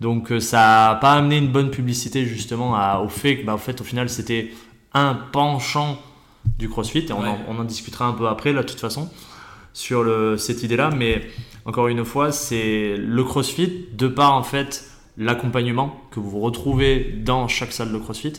[0.00, 3.58] Donc ça n'a pas amené une bonne publicité justement à, au fait que, bah, au
[3.58, 4.52] fait, au final, c'était
[4.92, 5.98] un penchant
[6.58, 7.06] du CrossFit.
[7.08, 9.08] Et on, en, on, en, discutera un peu après, là, de toute façon,
[9.72, 10.90] sur le, cette idée-là.
[10.94, 11.22] Mais
[11.64, 17.48] encore une fois, c'est le CrossFit, de part en fait l'accompagnement que vous retrouvez dans
[17.48, 18.34] chaque salle de CrossFit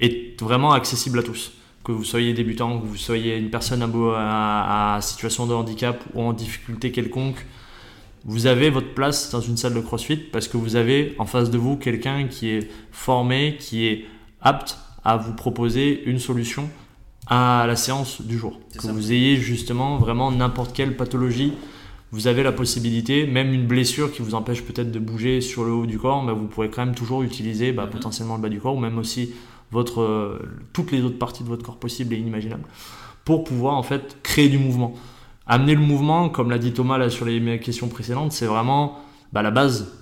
[0.00, 1.52] est vraiment accessible à tous.
[1.84, 3.82] Que vous soyez débutant, que vous soyez une personne
[4.16, 7.46] à, situation de handicap ou en difficulté quelconque,
[8.24, 11.48] vous avez votre place dans une salle de CrossFit parce que vous avez en face
[11.48, 14.06] de vous quelqu'un qui est formé, qui est
[14.40, 16.68] apte à vous proposer une solution
[17.28, 18.58] à la séance du jour.
[18.76, 21.52] Que vous ayez justement vraiment n'importe quelle pathologie
[22.16, 25.72] vous avez la possibilité, même une blessure qui vous empêche peut-être de bouger sur le
[25.72, 27.90] haut du corps, bah, vous pourrez quand même toujours utiliser bah, mhm.
[27.90, 29.34] potentiellement le bas du corps ou même aussi
[29.70, 30.38] votre, euh,
[30.72, 32.64] toutes les autres parties de votre corps possibles et inimaginables
[33.26, 34.94] pour pouvoir en fait créer du mouvement.
[35.46, 38.98] Amener le mouvement, comme l'a dit Thomas là, sur les questions précédentes, c'est vraiment
[39.34, 39.92] bah, la base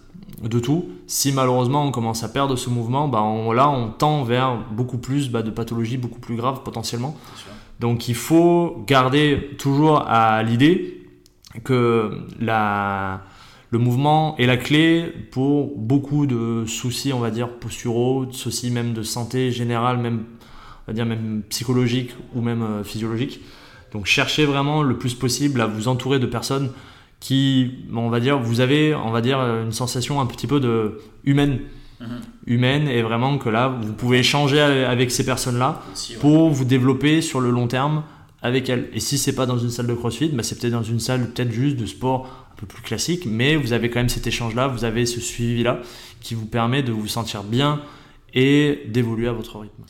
[0.41, 0.85] de tout.
[1.09, 3.25] Si malheureusement on commence à perdre ce mouvement, bah,
[3.55, 7.17] là on tend vers beaucoup plus de pathologies beaucoup plus graves potentiellement.
[7.81, 11.04] Donc il faut garder toujours à l'idée
[11.63, 13.23] que la,
[13.71, 18.71] le mouvement est la clé pour beaucoup de soucis, on va dire, posturaux, de soucis
[18.71, 20.25] même de santé générale, même,
[20.87, 23.41] on va dire même psychologique ou même euh, physiologique.
[23.93, 26.71] Donc cherchez vraiment le plus possible à vous entourer de personnes
[27.21, 31.01] qui, on va dire, vous avez, on va dire, une sensation un petit peu de
[31.25, 31.61] humaine.
[32.01, 32.09] Mhm.
[32.47, 35.81] humaine et vraiment que là vous pouvez échanger avec ces personnes là
[36.21, 38.03] pour vous développer sur le long terme
[38.45, 40.83] avec elles et si c'est pas dans une salle de crossfit bah c'est peut-être dans
[40.85, 44.11] une salle peut-être juste de sport un peu plus classique mais vous avez quand même
[44.11, 45.81] cet échange là vous avez ce suivi là
[46.21, 47.81] qui vous permet de vous sentir bien
[48.35, 49.85] et d'évoluer à votre rythme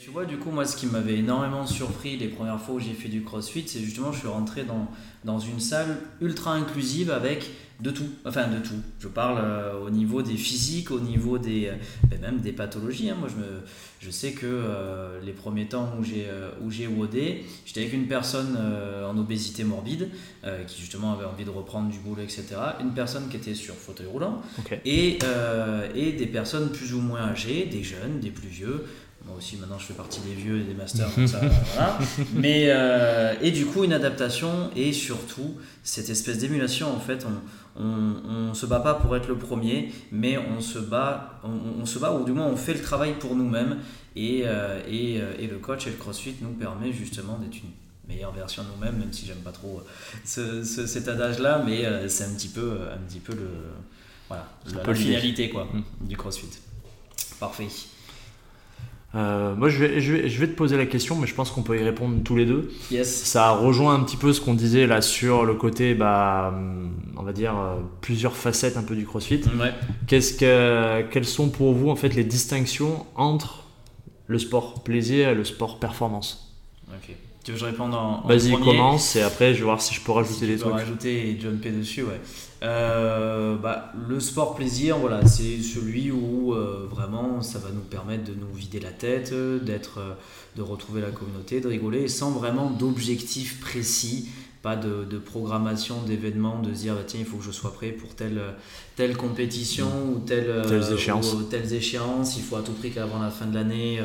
[0.00, 2.92] tu vois, du coup, moi, ce qui m'avait énormément surpris les premières fois où j'ai
[2.92, 4.86] fait du crossfit, c'est justement, je suis rentré dans,
[5.24, 8.80] dans une salle ultra inclusive avec de tout, enfin de tout.
[8.98, 11.74] Je parle euh, au niveau des physiques, au niveau des, euh,
[12.08, 13.08] ben, même des pathologies.
[13.08, 13.16] Hein.
[13.18, 13.60] Moi, je, me,
[14.00, 16.26] je sais que euh, les premiers temps où j'ai
[16.60, 17.16] où j'ai WOD,
[17.64, 18.58] j'étais avec une personne
[19.04, 20.08] en obésité morbide
[20.66, 22.46] qui justement avait envie de reprendre du boulot, etc.
[22.80, 24.42] Une personne qui était sur fauteuil roulant
[24.84, 25.18] et,
[25.94, 28.84] et des personnes plus ou moins âgées, des jeunes, des plus vieux.
[29.28, 31.40] Moi aussi, maintenant, je fais partie des vieux et des masters, ça,
[32.34, 37.26] Mais, euh, et du coup, une adaptation et surtout, cette espèce d'émulation, en fait,
[37.76, 41.98] on, on, se bat pas pour être le premier, mais on se bat, on, se
[41.98, 43.78] bat, ou du moins, on fait le travail pour nous-mêmes.
[44.16, 47.70] Et, euh, et, euh, et, le coach et le crossfit nous permet justement d'être une
[48.08, 49.82] meilleure version de nous-mêmes, même si j'aime pas trop
[50.24, 53.50] ce, cet adage-là, mais c'est un petit peu, un petit peu le,
[54.28, 56.06] voilà, la, finalité quoi, mm.
[56.06, 56.48] du crossfit.
[57.38, 57.68] Parfait.
[59.14, 61.50] Euh, moi, je vais, je, vais, je vais, te poser la question, mais je pense
[61.50, 62.70] qu'on peut y répondre tous les deux.
[62.90, 63.24] Yes.
[63.24, 66.54] Ça rejoint un petit peu ce qu'on disait là sur le côté, bah,
[67.16, 69.40] on va dire, euh, plusieurs facettes un peu du CrossFit.
[69.58, 69.72] Ouais.
[70.06, 73.64] Qu'est-ce que, quelles sont pour vous en fait les distinctions entre
[74.26, 76.47] le sport plaisir et le sport performance?
[77.48, 80.02] Tu veux que je réponde en, Vas-y, commence et après je vais voir si je
[80.02, 80.70] peux rajouter des trucs.
[80.70, 82.20] rajouter et jumper dessus, ouais.
[82.62, 88.24] Euh, bah, le sport plaisir, voilà, c'est celui où euh, vraiment ça va nous permettre
[88.24, 89.32] de nous vider la tête,
[89.64, 90.12] d'être, euh,
[90.56, 94.28] de retrouver la communauté, de rigoler, sans vraiment d'objectif précis
[94.62, 97.88] pas de, programmation d'événements, de se dire bah, tiens il faut que je sois prêt
[97.88, 98.40] pour telle,
[98.96, 101.32] telle compétition ou telle, telles, échéances.
[101.34, 104.00] Ou, telles échéances, il faut à tout prix qu'avant la fin de l'année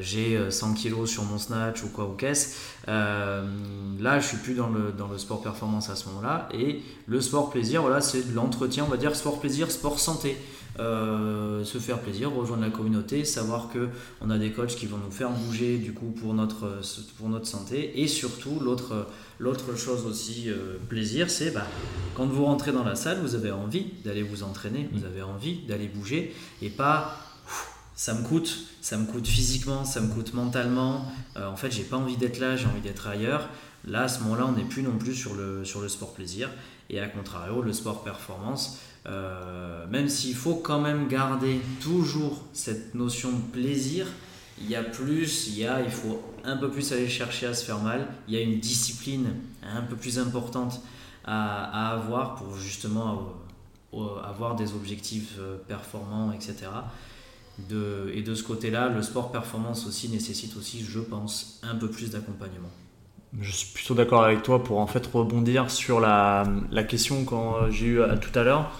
[0.00, 2.56] j'ai 100 kilos sur mon snatch ou quoi ou qu'est-ce.
[2.86, 7.20] là je suis plus dans le, dans le sport performance à ce moment-là et le
[7.20, 10.36] sport plaisir voilà c'est de l'entretien on va dire sport plaisir, sport santé.
[10.78, 13.90] Euh, se faire plaisir, rejoindre la communauté, savoir que
[14.22, 16.80] on a des coachs qui vont nous faire bouger du coup pour notre,
[17.18, 19.06] pour notre santé et surtout l'autre,
[19.38, 21.66] l'autre chose aussi euh, plaisir c'est bah,
[22.14, 25.58] quand vous rentrez dans la salle vous avez envie d'aller vous entraîner, vous avez envie
[25.66, 27.18] d'aller bouger et pas
[27.94, 31.04] ça me coûte, ça me coûte physiquement, ça me coûte mentalement,
[31.36, 33.50] euh, en fait j'ai pas envie d'être là, j'ai envie d'être ailleurs.
[33.84, 36.48] Là à ce moment-là on n'est plus non plus sur le, sur le sport plaisir
[36.88, 42.94] et à contrario le sport performance euh, même s'il faut quand même garder toujours cette
[42.94, 44.06] notion de plaisir,
[44.60, 47.54] il y a plus, il, y a, il faut un peu plus aller chercher à
[47.54, 50.80] se faire mal, il y a une discipline un peu plus importante
[51.24, 53.32] à, avoir pour justement
[54.24, 56.68] avoir des objectifs euh, performants, etc.
[58.14, 62.10] Et de ce côté-là, le sport performance aussi nécessite aussi, je pense, un peu plus
[62.10, 62.70] d'accompagnement.
[63.40, 66.44] Je suis plutôt d'accord avec toi pour en fait rebondir sur la,
[66.88, 68.72] question que j'ai eu tout à l'heure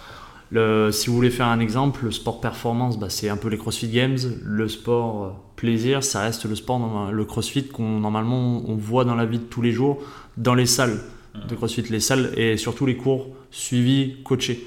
[0.90, 3.88] si vous voulez faire un exemple, le sport performance, bah, c'est un peu les CrossFit
[3.88, 4.18] Games.
[4.44, 9.14] Le sport euh, plaisir, ça reste le sport, le CrossFit qu'on normalement on voit dans
[9.14, 10.02] la vie de tous les jours,
[10.36, 11.00] dans les salles
[11.48, 14.66] de CrossFit, les salles et surtout les cours suivis, coachés.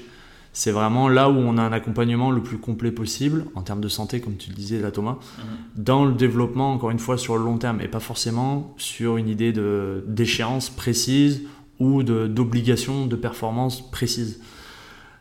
[0.52, 3.88] C'est vraiment là où on a un accompagnement le plus complet possible en termes de
[3.88, 5.18] santé, comme tu le disais là Thomas,
[5.76, 9.28] dans le développement encore une fois sur le long terme et pas forcément sur une
[9.28, 9.52] idée
[10.06, 11.42] d'échéance précise
[11.78, 14.40] ou d'obligation de, de performance précise.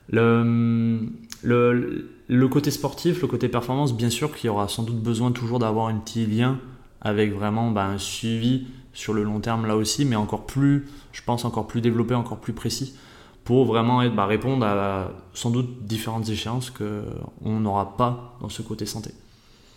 [0.10, 1.00] Le,
[1.44, 5.32] le, le, côté sportif, le côté performance, bien sûr qu'il y aura sans doute besoin
[5.32, 6.60] toujours d'avoir un petit lien
[7.02, 11.22] avec vraiment bah, un suivi sur le long terme là aussi, mais encore plus, je
[11.22, 12.96] pense, encore plus développé, encore plus précis,
[13.44, 18.86] pour vraiment bah, répondre à sans doute différentes échéances qu'on n'aura pas dans ce côté
[18.86, 19.12] santé.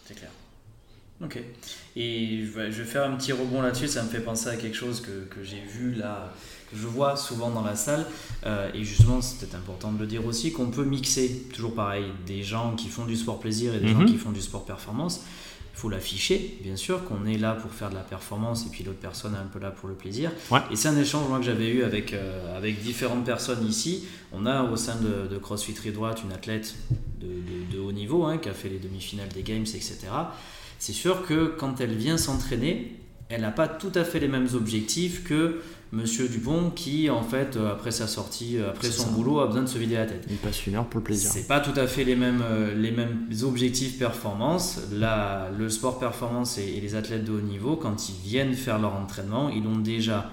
[0.07, 0.31] C'est clair.
[1.23, 1.39] Ok.
[1.97, 5.01] Et je vais faire un petit rebond là-dessus, ça me fait penser à quelque chose
[5.01, 6.33] que, que j'ai vu là
[6.71, 8.07] que je vois souvent dans la salle.
[8.47, 12.05] Euh, et justement, c'est peut-être important de le dire aussi, qu'on peut mixer, toujours pareil,
[12.27, 14.07] des gens qui font du sport plaisir et des gens mhm.
[14.07, 15.23] qui font du sport performance.
[15.75, 18.83] Il faut l'afficher, bien sûr, qu'on est là pour faire de la performance et puis
[18.83, 20.33] l'autre personne est un peu là pour le plaisir.
[20.73, 24.05] Et c'est un échange moi, que j'avais eu avec, euh, avec différentes personnes ici.
[24.33, 26.75] On a au sein de, de CrossFit Droite une athlète
[27.21, 27.29] de,
[27.73, 29.99] de, haut niveau hein, qui a fait les demi-finales des Games, etc.
[30.81, 32.97] C'est sûr que quand elle vient s'entraîner,
[33.29, 35.61] elle n'a pas tout à fait les mêmes objectifs que
[35.91, 39.63] Monsieur Dupont qui, en fait, euh, après sa sortie, euh, après son boulot, a besoin
[39.63, 40.27] de se vider la tête.
[40.29, 41.31] Il passe une heure pour le plaisir.
[41.31, 44.81] C'est pas tout à fait les mêmes, euh, les mêmes objectifs performance.
[44.93, 48.95] Là, le sport performance et, les athlètes de haut niveau, quand ils viennent faire leur
[48.95, 50.31] entraînement, ils l'ont déjà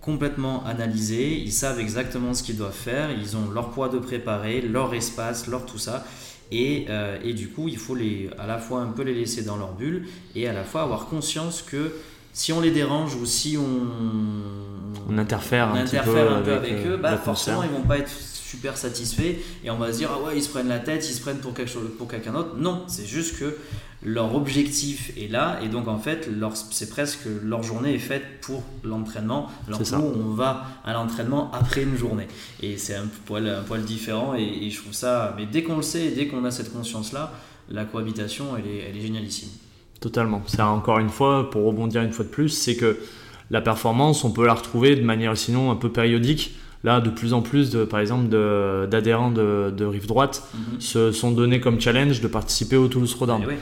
[0.00, 4.62] complètement analysé, ils savent exactement ce qu'ils doivent faire, ils ont leur poids de préparer,
[4.62, 6.06] leur espace, leur tout ça.
[6.50, 6.86] Et,
[7.24, 9.74] et, du coup, il faut les, à la fois un peu les laisser dans leur
[9.74, 11.92] bulle et à la fois avoir conscience que
[12.32, 17.16] si on les dérange ou si on, on interfère, un, petit peu avec, eux, bah
[17.16, 20.42] forcément ils vont pas être super satisfaits et on va se dire ah ouais ils
[20.42, 22.56] se prennent la tête, ils se prennent pour quelque chose pour quelqu'un d'autre.
[22.56, 23.56] Non, c'est juste que
[24.02, 26.28] leur objectif est là et donc en fait
[26.70, 29.50] c'est presque leur journée est faite pour l'entraînement.
[29.66, 32.28] Alors nous on va à l'entraînement après une journée
[32.62, 35.76] et c'est un poil un poil différent et, et, je trouve ça mais dès qu'on
[35.76, 37.32] le sait et dès qu'on a cette conscience là,
[37.68, 39.50] la cohabitation elle est, elle est génialissime.
[40.00, 40.42] Totalement.
[40.46, 42.98] C'est encore une fois, pour rebondir une fois de plus, c'est que
[43.50, 46.56] la performance, on peut la retrouver de manière sinon un peu périodique.
[46.84, 48.28] Là, de plus en plus, de, par exemple,
[48.88, 50.80] d'adhérents de, de, Rive Droite mhm.
[50.80, 53.40] se sont donnés comme challenge de participer au Toulouse Rodin.
[53.50, 53.54] Eh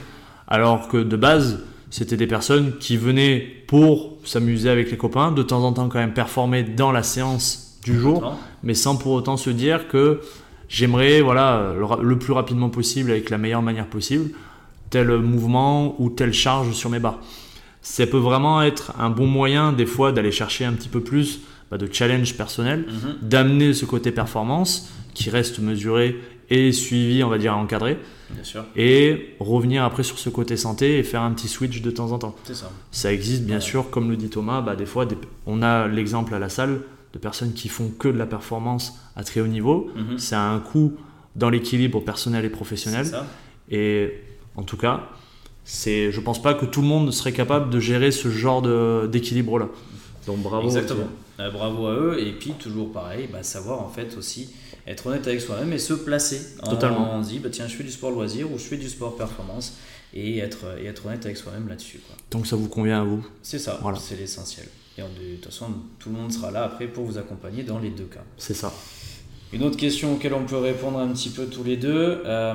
[0.47, 5.41] Alors que de base, c'était des personnes qui venaient pour s'amuser avec les copains, de
[5.41, 9.37] temps en temps quand même performer dans la séance du jour, mais sans pour autant
[9.37, 10.19] se dire que
[10.69, 14.31] j'aimerais voilà, le plus rapidement possible avec la meilleure manière possible
[14.89, 17.19] tel mouvement ou telle charge sur mes barres.
[17.81, 21.41] Ça peut vraiment être un bon moyen des fois d'aller chercher un petit peu plus
[21.71, 23.17] bah, de challenge personnel, mhm.
[23.21, 26.17] d'amener ce côté performance qui reste mesuré
[26.49, 27.97] et suivi, on va dire, encadré.
[28.29, 28.65] Bien sûr.
[28.75, 32.19] Et revenir après sur ce côté santé et faire un petit switch de temps en
[32.19, 32.35] temps.
[32.43, 32.71] C'est ça.
[32.91, 35.07] Ça existe bien sûr, comme le dit Thomas, bah, des fois
[35.45, 36.81] on a l'exemple à la salle
[37.13, 39.89] de personnes qui font que de la performance à très haut niveau.
[39.95, 40.17] Mhm.
[40.17, 40.93] C'est un coût
[41.35, 43.05] dans l'équilibre personnel et professionnel.
[43.05, 43.25] Ça.
[43.69, 44.13] Et
[44.57, 45.09] en tout cas,
[45.63, 48.61] c'est, je pense pas que tout le monde serait capable de gérer ce genre
[49.07, 49.69] d'équilibre là.
[50.25, 50.65] Donc bravo.
[50.65, 51.07] Exactement.
[51.39, 54.49] Euh, bravo à eux et puis toujours pareil, bah, savoir en fait aussi
[54.87, 56.41] être honnête avec soi-même et se placer.
[56.63, 57.15] Totalement.
[57.15, 59.77] On, dit bah tiens je fais du sport loisir ou je fais du sport performance
[60.13, 61.99] et être et être honnête avec soi-même là-dessus.
[62.31, 63.25] Donc ça vous convient à vous.
[63.43, 63.77] C'est ça.
[63.81, 63.99] Voilà.
[63.99, 64.67] C'est l'essentiel.
[64.97, 65.67] Et de toute façon
[65.99, 68.23] tout le monde sera là après pour vous accompagner dans les deux cas.
[68.37, 68.73] C'est ça.
[69.53, 72.53] Une autre question auquel on peut répondre un petit peu tous les deux, euh,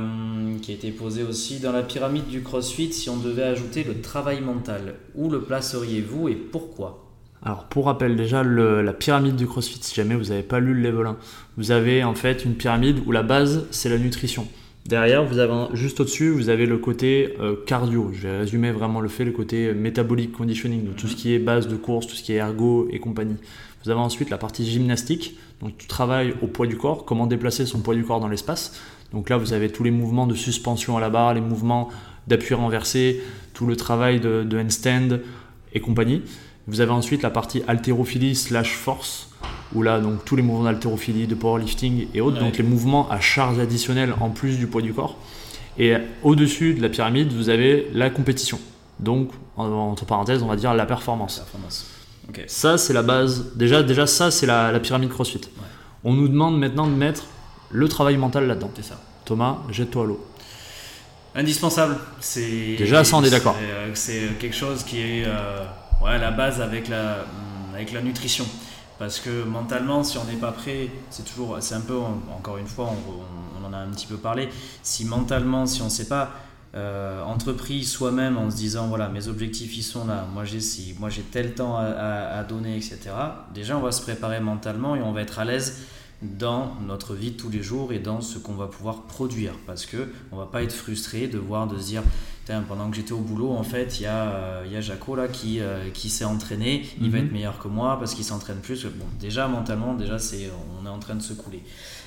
[0.61, 4.03] qui a été posée aussi dans la pyramide du CrossFit, si on devait ajouter le
[4.03, 7.09] travail mental, où le placeriez-vous et pourquoi?
[7.43, 10.82] Alors pour rappel déjà, la pyramide du CrossFit, si jamais vous n'avez pas lu le
[10.82, 11.16] level 1,
[11.57, 14.47] vous avez en fait une pyramide où la base c'est la nutrition.
[14.84, 18.11] Derrière, vous avez juste au-dessus, vous avez le côté euh, cardio.
[18.12, 21.38] Je vais résumer vraiment le fait, le côté métabolique conditioning, donc tout ce qui est
[21.38, 23.36] base de course, tout ce qui est ergo et compagnie.
[23.85, 27.66] Vous avez ensuite la partie gymnastique, donc tu travailles au poids du corps, comment déplacer
[27.66, 28.74] son poids du corps dans l'espace?
[29.12, 31.89] Donc là, vous avez tous les mouvements de suspension à la barre, les mouvements
[32.26, 33.22] d'appui renversé,
[33.53, 35.18] tout le travail de, handstand
[35.74, 36.22] et compagnie.
[36.68, 39.30] Vous avez ensuite la partie haltérophilie slash force,
[39.74, 43.20] où là, donc tous les mouvements d'haltérophilie, de powerlifting et autres, donc les mouvements à
[43.20, 45.18] charge additionnelle en plus du poids du corps.
[45.78, 48.61] Et au-dessus de la pyramide, vous avez la compétition.
[49.01, 51.41] Donc, entre parenthèses, on va dire la performance.
[51.41, 51.91] performance.
[52.47, 53.53] Ça, c'est la base.
[53.55, 55.41] Déjà, déjà ça, c'est la, pyramide CrossFit.
[56.05, 57.24] On nous demande maintenant de mettre
[57.70, 58.70] le travail mental là-dedans.
[58.76, 59.01] C'est ça.
[59.24, 60.26] Thomas, jette-toi à l'eau.
[61.35, 61.97] Indispensable.
[62.20, 63.57] C'est déjà ça, on est d'accord.
[63.95, 65.64] C'est euh, quelque chose qui est euh,
[66.03, 68.45] ouais, la base avec la, mm, avec la nutrition.
[68.99, 72.66] Parce que mentalement, si on n'est pas prêt, c'est toujours, c'est un peu, encore une
[72.66, 74.49] fois, on, on, en a un petit peu parlé.
[74.83, 76.33] Si mentalement, si on ne sait pas,
[76.75, 80.27] euh, entrepris soi-même en se disant voilà mes objectifs ils sont là.
[80.33, 82.99] Moi j'ai si moi j'ai tel temps à, donner etc
[83.55, 85.83] déjà on va se préparer mentalement et on va être à l'aise
[86.23, 89.55] dans notre vie de tous les jours et dans ce qu'on va pouvoir produire.
[89.66, 92.03] Parce que on va pas être frustré de voir de se dire
[92.68, 95.14] pendant que j'étais au boulot en fait il y a euh, il y a Jaco
[95.14, 96.87] là qui euh, qui s'est entraîné.
[97.01, 97.27] Il va mhm.
[97.27, 98.85] être meilleur que moi parce qu'il s'entraîne plus.
[98.85, 100.51] Bon déjà mentalement déjà c'est
[100.81, 101.62] on est en train de se couler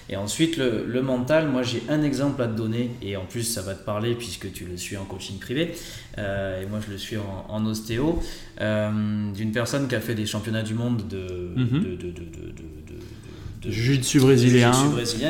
[0.10, 3.62] et ensuite, le, mental, moi j'ai un exemple à te donner, et en plus ça
[3.62, 5.74] va te parler puisque tu le suis en coaching privé,
[6.18, 8.22] euh, et moi je le suis en, ostéo,
[8.62, 11.84] euh, d'une personne qui a fait des championnats du monde de, mhm.
[11.84, 14.72] de, de, de Jiu-jitsu brésilien,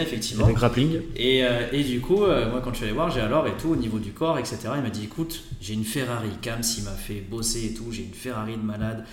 [0.02, 0.50] effectivement.
[0.50, 1.00] grappling.
[1.16, 3.70] Et, euh, et du coup, moi quand je suis allé voir, j'ai alors et tout
[3.70, 4.58] au niveau du corps, etc.
[4.76, 8.04] Il m'a dit écoute, j'ai une Ferrari, Cam s'il m'a fait bosser et tout, j'ai
[8.04, 9.06] une Ferrari de malade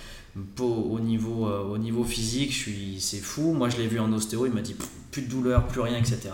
[0.59, 3.53] au niveau, euh, au niveau physique, je suis, c'est fou.
[3.53, 4.75] Moi, je l'ai vu en ostéo, il m'a dit
[5.13, 6.29] plus de douleur, plus rien, etc.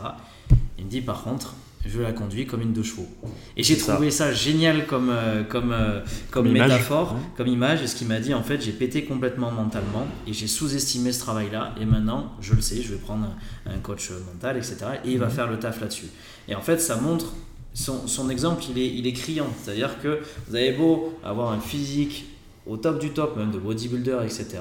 [0.79, 1.53] Il me dit par contre,
[1.85, 3.07] je la conduis comme une deux chevaux.
[3.55, 4.33] Et j'ai trouvé ça.
[4.33, 6.01] génial comme, euh, comme, euh,
[6.31, 7.81] comme, métaphore, comme image.
[7.81, 11.19] Et ce qu'il m'a dit, en fait, j'ai pété complètement mentalement et j'ai sous-estimé ce
[11.19, 11.75] travail-là.
[11.79, 13.27] Et maintenant, je le sais, je vais prendre
[13.65, 14.77] un, coach mental, etc.
[15.05, 15.31] Et il va mhm.
[15.31, 16.07] faire le taf là-dessus.
[16.47, 17.33] Et en fait, ça montre.
[17.73, 19.47] Son, son exemple, il est, il est criant.
[19.61, 22.25] C'est-à-dire que vous avez beau avoir un physique
[22.65, 24.59] au top du top, même de bodybuilder, etc.,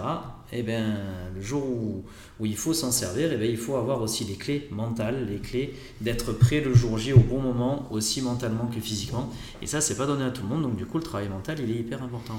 [0.53, 0.97] et ben,
[1.35, 2.05] le jour où,
[2.41, 5.39] où il faut s'en servir, et ben, il faut avoir aussi les clés mentales, les
[5.39, 9.31] clés d'être prêt le jour J au bon moment, aussi mentalement que physiquement.
[9.61, 11.59] Et ça, c'est pas donné à tout le monde, donc du coup, le travail mental,
[11.63, 12.39] il est hyper important.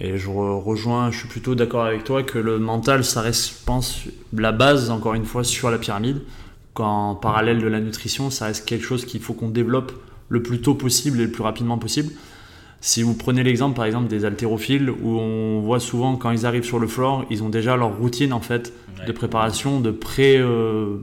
[0.00, 3.64] Et je rejoins, je suis plutôt d'accord avec toi que le mental, ça reste, je
[3.64, 4.00] pense,
[4.32, 6.22] la base, encore une fois, sur la pyramide.
[6.74, 9.92] Qu'en parallèle de la nutrition, ça reste quelque chose qu'il faut qu'on développe
[10.30, 12.12] le plus tôt possible et le plus rapidement possible.
[12.84, 16.64] Si vous prenez l'exemple par exemple des haltérophiles où on voit souvent quand ils arrivent
[16.64, 18.72] sur le floor, ils ont déjà leur routine en fait
[19.06, 20.96] de préparation, de pré, euh,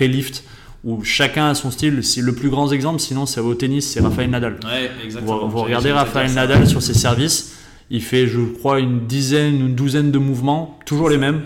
[0.00, 0.44] lift
[0.84, 2.04] où chacun a son style.
[2.04, 4.58] Si le plus grand exemple, sinon c'est au tennis, c'est Rafael Nadal.
[4.64, 4.90] Ouais.
[5.22, 7.56] Vous, regardez Rafael Nadal sur ses services,
[7.88, 11.40] il fait, je crois, une dizaine, une douzaine de mouvements, toujours les mêmes,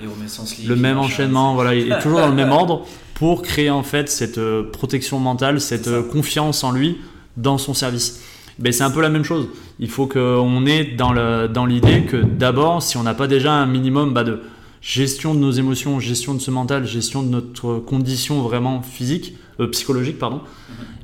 [0.67, 4.09] le même enchaînement, voilà, il est toujours dans le même ordre pour créer en fait
[4.09, 6.99] cette euh, protection mentale, cette euh, confiance en lui
[7.37, 8.21] dans son service
[8.59, 9.49] ben, c'est un peu la même chose.
[9.79, 13.53] Il faut qu'on ait dans, le, dans l'idée que d'abord, si on n'a pas déjà
[13.53, 14.41] un minimum bah, de
[14.81, 19.69] gestion de nos émotions, gestion de ce mental, gestion de notre condition vraiment physique, euh,
[19.69, 20.41] psychologique, pardon,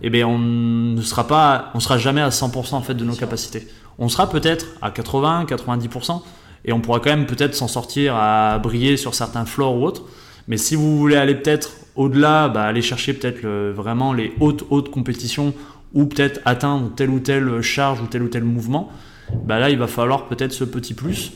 [0.03, 3.15] eh ben on ne sera pas, on sera jamais à 100% en fait de nos
[3.15, 3.67] capacités.
[3.99, 6.23] On sera peut-être à 80, 90%,
[6.65, 10.03] et on pourra quand même peut-être s'en sortir à briller sur certains floors ou autres.
[10.49, 14.91] Mais si vous voulez aller peut-être au-delà, bah, aller chercher peut-être vraiment les hautes hautes
[14.91, 15.55] compétitions
[15.95, 18.93] ou peut-être atteindre telle ou telle charge ou tel ou tel mouvement,
[19.33, 21.33] bah là il va falloir peut-être ce petit plus.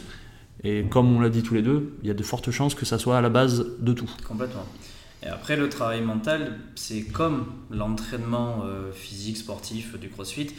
[0.64, 2.84] Et comme on l'a dit tous les deux, il y a de fortes chances que
[2.84, 4.11] ça soit à la base de tout.
[4.26, 4.66] Complètement.
[5.22, 10.50] Et après, le travail mental, c'est comme l'entraînement euh, physique, sportif du crossfit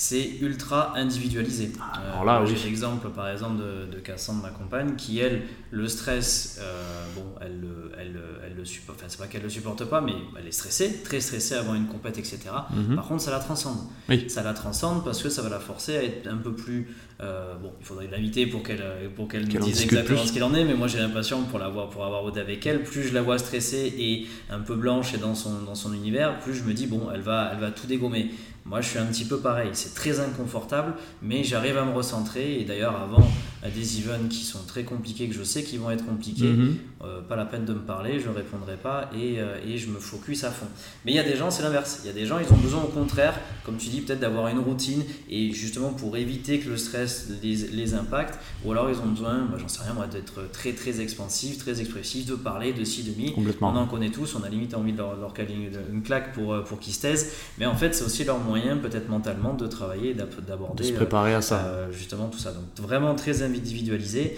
[0.00, 1.72] c'est ultra individualisé.
[1.76, 5.42] Euh, Alors là, J'ai l'exemple par exemple de, de, Cassandre, ma compagne, qui elle,
[5.72, 7.64] le stress, euh, bon, elle,
[7.98, 11.02] elle, elle, le supporte, enfin c'est pas qu'elle le supporte pas, mais elle est stressée,
[11.02, 12.38] très stressée avant une compète, etc.
[12.72, 12.94] Mhm.
[12.94, 13.88] Par contre, ça la transcende.
[14.28, 16.94] Ça la transcende parce que ça va la forcer à être un peu plus.
[17.20, 20.54] Euh, bon, il faudrait l'inviter pour qu'elle pour qu'elle nous dise exactement ce qu'il en
[20.54, 23.22] est, mais moi j'ai l'impression pour l'avoir pour avoir rodé avec elle, plus je la
[23.22, 26.72] vois stressée et un peu blanche et dans son dans son univers, plus je me
[26.72, 28.30] dis bon, elle va elle va tout dégommer.
[28.68, 29.70] Moi, je suis un petit peu pareil.
[29.72, 30.92] C'est très inconfortable,
[31.22, 32.60] mais j'arrive à me recentrer.
[32.60, 33.26] Et d'ailleurs, avant
[33.66, 36.76] des events qui sont très compliqués, que je sais qu'ils vont être compliqués, mhm.
[37.02, 39.88] euh, pas la peine de me parler, je ne répondrai pas et, euh, et, je
[39.88, 40.66] me focus à fond.
[41.04, 42.00] Mais il y a des gens, c'est l'inverse.
[42.04, 43.34] Il y a des gens, ils ont besoin au contraire,
[43.64, 47.56] comme tu dis, peut-être d'avoir une routine et justement pour éviter que le stress les,
[47.56, 48.38] les impacte.
[48.64, 51.80] Ou alors ils ont besoin, moi j'en sais rien, moi, d'être très très expansif, très
[51.80, 53.32] expressif, de parler, de ci, de mi.
[53.32, 53.70] Complètement.
[53.70, 55.54] On en connaît tous, on a limite envie de leur, leur caler
[55.92, 57.32] une, claque pour, euh, pour qu'ils se taisent.
[57.58, 60.84] Mais en fait, c'est aussi leur moyen, peut-être mentalement, de travailler, d'aborder.
[60.84, 61.90] De se préparer à ça.
[61.90, 62.52] justement tout ça.
[62.52, 64.36] Donc vraiment très individualisé.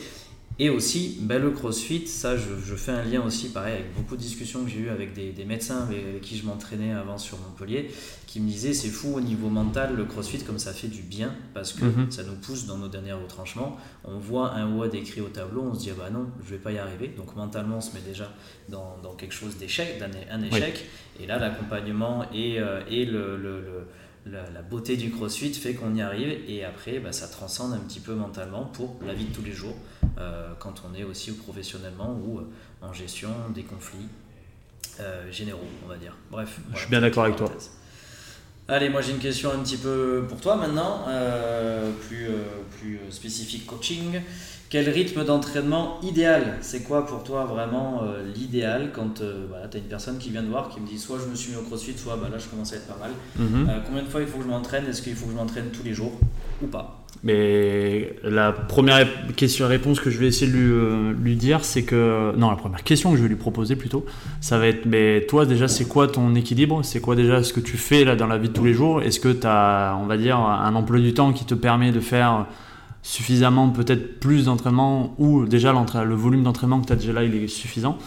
[0.63, 4.21] Et aussi, ben, le crossfit, ça je, fais un lien aussi, pareil, avec beaucoup de
[4.21, 7.91] discussions que j'ai eues avec des, médecins avec, qui je m'entraînais avant sur Montpellier,
[8.27, 11.35] qui me disaient c'est fou au niveau mental, le crossfit, comme ça fait du bien,
[11.55, 12.11] parce que mhm.
[12.11, 13.79] ça nous pousse dans nos derniers retranchements.
[14.05, 16.59] On voit un WOD écrit au tableau, on se dit ah bah non, je vais
[16.59, 17.09] pas y arriver.
[17.17, 18.31] Donc mentalement, on se met déjà
[18.69, 20.85] dans, dans quelque chose d'échec, d'un échec.
[21.19, 23.87] Et là, l'accompagnement et, euh, et le, le
[24.31, 28.01] la, beauté du crossfit fait qu'on y arrive et après bah, ça transcende un petit
[28.01, 29.77] peu mentalement pour la vie de tous les jours
[30.19, 32.43] euh, quand on est aussi professionnellement ou euh,
[32.83, 34.09] en gestion des conflits
[35.01, 36.17] euh, généraux on va dire.
[36.31, 37.51] Bref je suis bien d'accord avec toi.
[38.69, 41.07] Allez moi j'ai une question un petit peu pour toi maintenant
[42.09, 42.29] plus,
[42.79, 44.21] plus spécifique coaching
[44.71, 46.57] quel rythme d'entraînement idéal?
[46.61, 50.45] C'est quoi pour toi vraiment euh, l'idéal quand euh, tu as une personne qui vient
[50.45, 52.39] de voir, qui me dit soit je me suis mis au crossfit, soit bah, là
[52.39, 53.11] je commence à être pas mal.
[53.37, 53.69] Mhm.
[53.69, 54.87] Euh, combien de fois il faut que je m'entraîne?
[54.87, 56.13] Est-ce qu'il faut que je m'entraîne tous les jours
[56.63, 56.97] ou pas?
[57.25, 62.33] Mais la première question-réponse que je vais essayer de lui, lui dire, c'est que.
[62.37, 64.07] Non, la première question que je vais lui proposer plutôt,
[64.41, 66.81] ça va être mais toi déjà, c'est quoi ton équilibre?
[66.85, 69.03] C'est quoi déjà ce que tu fais là dans la vie de tous les jours?
[69.03, 72.01] Est-ce que tu as, on va dire, un emploi du temps qui te permet de
[72.01, 72.47] faire
[73.03, 77.35] suffisamment peut-être plus d'entraînement ou déjà le volume d'entraînement que tu as déjà là il
[77.35, 77.99] est suffisant.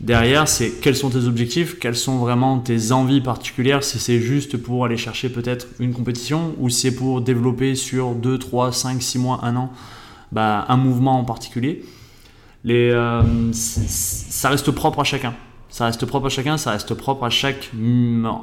[0.00, 4.56] Derrière, c'est quels sont tes objectifs, quelles sont vraiment tes envies particulières, si c'est juste
[4.56, 9.02] pour aller chercher peut-être une compétition ou si c'est pour développer sur 2, 3, 5,
[9.02, 9.72] 6 mois, 1 an
[10.30, 11.84] bah, un mouvement en particulier.
[12.64, 15.34] Les, euh, ça reste propre à chacun.
[15.68, 17.70] Ça reste propre à chacun, ça reste propre à chaque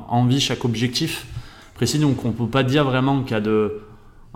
[0.09, 1.25] envie, chaque objectif
[1.73, 1.99] précis.
[1.99, 3.81] Donc on ne peut pas dire vraiment qu'il y a de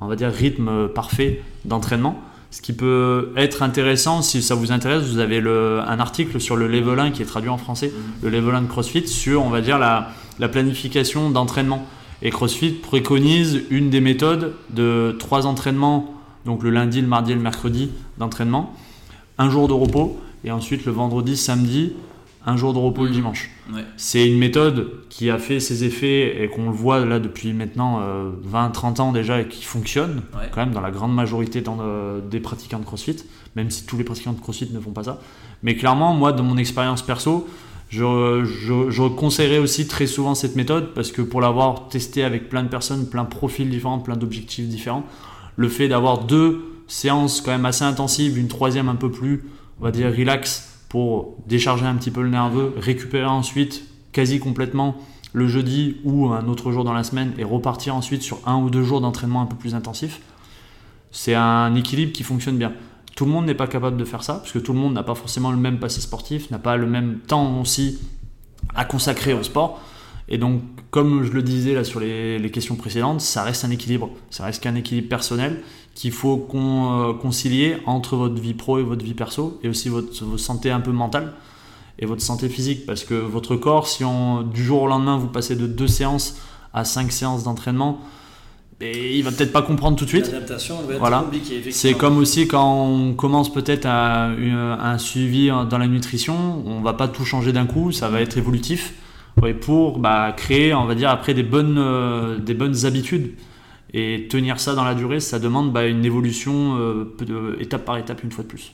[0.02, 2.20] on va dire, rythme parfait d'entraînement.
[2.52, 6.56] Ce qui peut être intéressant, si ça vous intéresse, vous avez le, un article sur
[6.56, 8.24] le level 1 qui est traduit en français, mm.
[8.24, 11.86] le level 1 de CrossFit, sur, on va dire, la, la planification d'entraînement.
[12.22, 16.14] Et CrossFit préconise une des méthodes de trois entraînements,
[16.46, 18.74] donc le lundi, le mardi et le mercredi d'entraînement,
[19.38, 21.94] un jour de repos, et ensuite le vendredi, samedi,
[22.50, 23.16] un jour de repos le Mhm.
[23.16, 23.50] dimanche.
[23.74, 23.84] Ouais.
[23.98, 28.02] C'est une méthode qui a fait ses effets et qu'on le voit là depuis maintenant
[28.44, 30.50] 20-30 ans déjà et qui fonctionne Ouais.
[30.52, 33.18] quand même dans la grande majorité dans, euh, des pratiquants de CrossFit,
[33.56, 35.20] même si tous les pratiquants de CrossFit ne font pas ça.
[35.64, 37.48] Mais clairement, moi, de mon expérience perso,
[37.90, 42.48] je, je, je conseillerais aussi très souvent cette méthode parce que pour l'avoir testé avec
[42.50, 45.04] plein de personnes, plein de profils différents, plein d'objectifs différents,
[45.56, 49.44] le fait d'avoir deux séances quand même assez intensives, une troisième un peu plus,
[49.80, 54.98] on va dire, relax pour décharger un petit peu le nerveux, récupérer ensuite quasi complètement
[55.34, 58.70] le jeudi ou un autre jour dans la semaine et repartir ensuite sur un ou
[58.70, 60.20] deux jours d'entraînement un peu plus intensif,
[61.12, 62.74] c'est un équilibre qui fonctionne bien.
[63.16, 65.04] Tout le monde n'est pas capable de faire ça, parce que tout le monde n'a
[65.04, 68.00] pas forcément le même passé sportif, n'a pas le même temps aussi
[68.76, 69.82] à consacrer au sport.
[70.28, 70.62] Et donc,
[70.92, 74.10] comme je le disais là sur les, les questions précédentes, ça reste un équilibre.
[74.30, 75.62] Ça reste qu'un équilibre personnel
[75.96, 79.90] qu'il faut con- euh, concilier entre votre vie pro et votre vie perso, et aussi
[79.90, 81.34] votre, votre santé un peu mentale
[82.00, 82.86] et votre santé physique.
[82.86, 86.38] Parce que votre corps, si on, du jour au lendemain vous passez de deux séances
[86.74, 88.00] à cinq séances d'entraînement,
[88.82, 90.32] et il va peut-être pas comprendre tout de suite.
[90.32, 91.20] L'adaptation elle va être Voilà.
[91.20, 96.64] compliquée, C'est comme aussi quand on commence peut-être à une- un suivi dans la nutrition,
[96.66, 98.94] on va pas tout changer d'un coup, ça va être évolutif
[99.42, 103.34] ouais, pour bah, créer, on va dire, après des bonnes, euh, des bonnes habitudes.
[103.94, 108.24] Et tenir ça dans la durée, ça demande bah, une évolution euh, étape par étape
[108.24, 108.74] une fois de plus.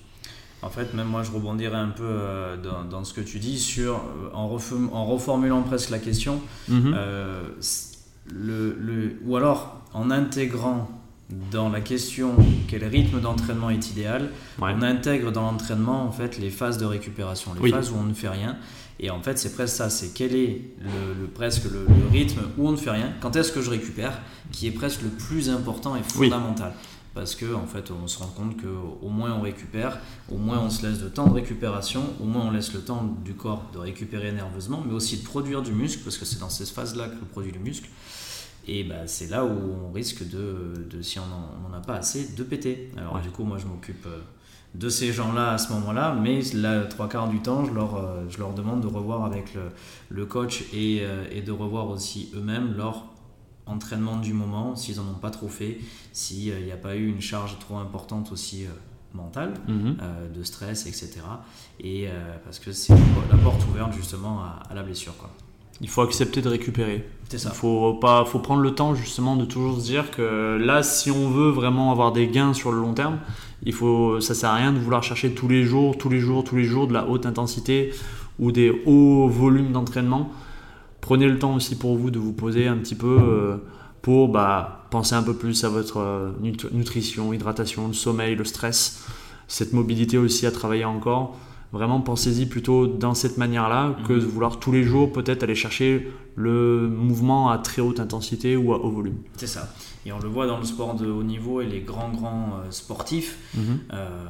[0.62, 3.58] En fait, même moi, je rebondirais un peu euh, dans, dans ce que tu dis
[3.60, 4.02] sur,
[4.34, 6.96] en, reformulant presque la question, Mhm.
[8.34, 10.90] le, le- ou alors en intégrant
[11.52, 12.32] dans la question
[12.68, 14.72] quel rythme d'entraînement est idéal, Ouais.
[14.78, 17.72] on intègre dans l'entraînement en fait les phases de récupération, les Oui.
[17.72, 18.58] phases où on ne fait rien.
[19.00, 22.42] Et en fait, c'est presque ça, c'est quel est le, le- presque le, le rythme
[22.58, 24.20] où on ne fait rien, quand est-ce que je récupère,
[24.52, 26.30] qui est presque le plus important et Oui.
[26.30, 26.74] fondamental.
[27.14, 28.68] Parce que en fait, on se rend compte que
[29.02, 32.46] au moins on récupère, au moins on se laisse de temps de récupération, au moins
[32.46, 36.02] on laisse le temps du corps de récupérer nerveusement, mais aussi de produire du muscle,
[36.04, 37.90] parce que c'est dans ces phases-là que produit le muscle.
[38.68, 39.52] Et bah, c'est là où
[39.88, 41.28] on risque de, de si on
[41.70, 42.92] n'en a pas assez, de péter.
[42.98, 43.22] Alors Ouais.
[43.22, 44.20] du coup, moi je m'occupe euh,
[44.78, 48.24] de ces gens-là à ce moment-là, mais là, trois quarts du temps, je leur, euh,
[48.30, 49.62] je leur demande de revoir avec le,
[50.10, 53.06] le coach et, euh, et de revoir aussi eux-mêmes leur
[53.66, 55.80] entraînement du moment, s'ils en ont pas trop fait,
[56.14, 58.70] s'il n'y a pas eu une charge trop importante aussi euh,
[59.14, 59.98] mentale, Mhm.
[60.02, 61.22] euh, de stress, etc.
[61.80, 62.94] Et euh, parce que c'est
[63.32, 65.16] la porte ouverte justement à, à la blessure.
[65.18, 65.30] Quoi.
[65.82, 67.10] Il faut accepter de récupérer.
[67.30, 67.50] C'est Il ça.
[67.52, 71.30] faut, pas, faut prendre le temps justement de toujours se dire que là, si on
[71.30, 73.18] veut vraiment avoir des gains sur le long terme,
[73.66, 76.44] il faut, ça sert à rien de vouloir chercher tous les jours, tous les jours,
[76.44, 77.92] tous les jours de la haute intensité
[78.40, 80.32] ou des hauts volumes d'entraînement.
[81.02, 83.58] Prenez le temps aussi pour vous de vous poser un petit peu euh,
[84.02, 88.44] pour bah, penser un peu plus à votre euh, nut- nutrition, hydratation, le sommeil, le
[88.44, 89.06] stress,
[89.48, 91.36] cette mobilité aussi à travailler encore.
[91.74, 94.20] Vraiment, pensez-y plutôt dans cette manière-là que Mhm.
[94.20, 98.74] de vouloir tous les jours peut-être aller chercher le mouvement à très haute intensité ou
[98.74, 99.18] à haut volume.
[99.38, 99.68] C'est ça.
[100.06, 102.70] Et on le voit dans le sport de haut niveau et les grands, grands euh,
[102.72, 103.38] sportifs.
[103.92, 104.26] Euh,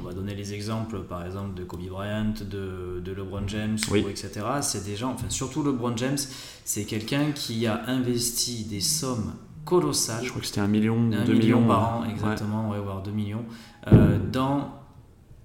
[0.00, 4.02] on va donner les exemples, par exemple, de Kobe Bryant, de, de LeBron James, Oui.
[4.04, 4.30] ou etc.
[4.60, 6.18] C'est des gens, enfin, surtout LeBron James,
[6.64, 9.34] c'est quelqu'un qui a investi des sommes
[9.64, 12.06] colossales Je crois que c'était un million, un deux million millions par ouais.
[12.06, 13.44] an, exactement, ouais, voire 2 millions,
[13.92, 14.68] euh, dans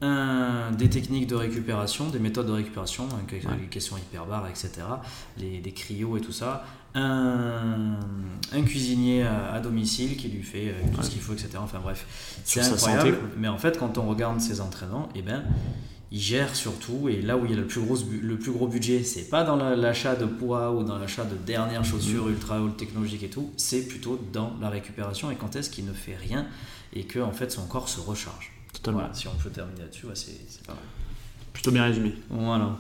[0.02, 3.52] un, des techniques de récupération, des méthodes de récupération, avec Ouais.
[3.62, 4.70] les questions hyperbares, etc.,
[5.38, 7.98] les, des cryos et tout ça, un,
[8.54, 11.04] un cuisinier à, à domicile qui lui fait euh, tout Ouais.
[11.04, 11.50] ce qu'il faut, etc.
[11.58, 12.06] Enfin bref,
[12.44, 13.10] c'est incroyable.
[13.12, 15.44] santé, mais en fait, quand on regarde ses entraînements, eh ben,
[16.12, 18.68] il gère surtout, et là où il y a le plus gros, le plus gros
[18.68, 22.30] budget, c'est pas dans la- l'achat de poids ou dans l'achat de dernières chaussures Mm.
[22.32, 25.94] ultra haute technologiques et tout, c'est plutôt dans la récupération et quand est-ce qu'il ne
[25.94, 26.48] fait rien
[26.94, 28.52] et que en fait son corps se recharge.
[28.74, 29.00] Totalement.
[29.00, 30.82] Voilà, si on peut terminer là-dessus, ouais, c'est pas mal.
[31.54, 32.14] Plutôt bien résumé.
[32.30, 32.78] Voilà.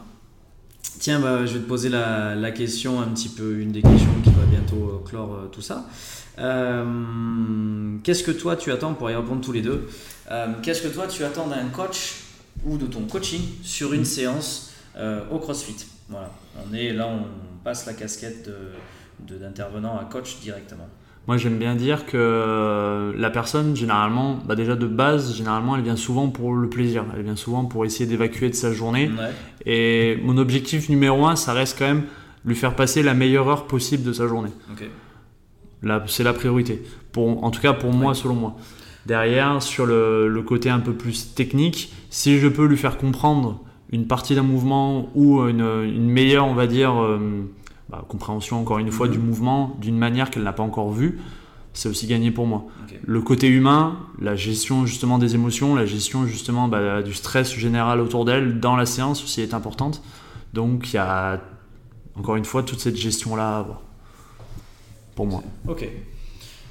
[1.00, 4.14] Tiens, bah, je vais te poser la, la question, un petit peu une des questions
[4.24, 5.86] qui va bientôt euh, clore euh, tout ça.
[6.38, 9.90] Euh, Qu'est-ce que toi tu attends pour y répondre tous les deux
[10.32, 12.22] euh, Qu'est-ce que toi tu attends d'un coach
[12.66, 15.86] ou de ton coaching sur une séance euh, au CrossFit?
[16.08, 16.32] Voilà,
[16.70, 17.26] on est là, on
[17.64, 18.50] passe la casquette
[19.20, 20.88] de- d'intervenant à coach directement.
[21.30, 25.84] Moi, j'aime bien dire que euh, la personne, généralement, bah déjà de base, généralement, elle
[25.84, 27.06] vient souvent pour le plaisir.
[27.16, 29.12] Elle vient souvent pour essayer d'évacuer de sa journée.
[29.16, 29.32] Ouais.
[29.72, 32.06] Et mon objectif numéro un, ça reste quand même
[32.46, 34.50] lui faire passer la meilleure heure possible de sa journée.
[35.84, 36.82] Là, c'est la priorité.
[37.12, 38.56] Pour, en tout cas, pour moi, selon moi.
[39.06, 43.62] Derrière, sur le, le côté un peu plus technique, si je peux lui faire comprendre
[43.92, 47.20] une partie d'un mouvement ou une, une meilleure, on va dire, euh,
[47.90, 49.14] bah, compréhension encore une fois Mhm.
[49.14, 51.20] du mouvement d'une manière qu'elle n'a pas encore vue,
[51.74, 52.66] c'est aussi gagné pour moi.
[53.06, 58.02] Le côté humain, la gestion justement des émotions, la gestion justement bah, du stress général
[58.02, 60.02] autour d'elle dans la séance aussi est importante.
[60.54, 61.42] Donc il y a
[62.16, 63.82] encore une fois toute cette gestion-là à avoir.
[65.16, 65.44] Pour moi.
[65.68, 65.88] Ok.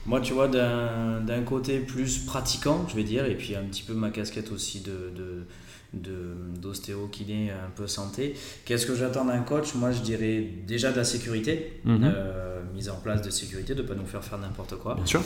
[0.06, 3.82] Moi, tu vois, d'un d'un côté plus pratiquant, je vais dire, et puis un petit
[3.82, 5.46] peu ma casquette aussi de, de,
[5.94, 8.34] de- d'ostéo kiné un peu santé.
[8.64, 9.74] Qu'est-ce que j'attends d'un coach?
[9.74, 12.00] Moi, je dirais déjà de la sécurité, Mhm.
[12.04, 14.94] euh, mise en place de sécurité, de ne pas nous faire faire n'importe quoi.
[14.94, 15.22] Bien sûr.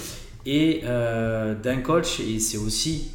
[0.47, 3.11] Et euh, d'un coach, et c'est aussi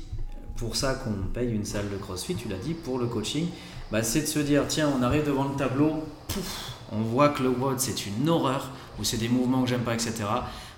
[0.58, 3.48] pour ça qu'on paye une salle de CrossFit, tu l'as dit, pour le coaching,
[3.92, 7.44] bah, c'est de se dire, tiens, on arrive devant le tableau, pouf, on voit que
[7.44, 10.14] le WOD c'est une horreur, ou c'est des mouvements que j'aime pas, etc.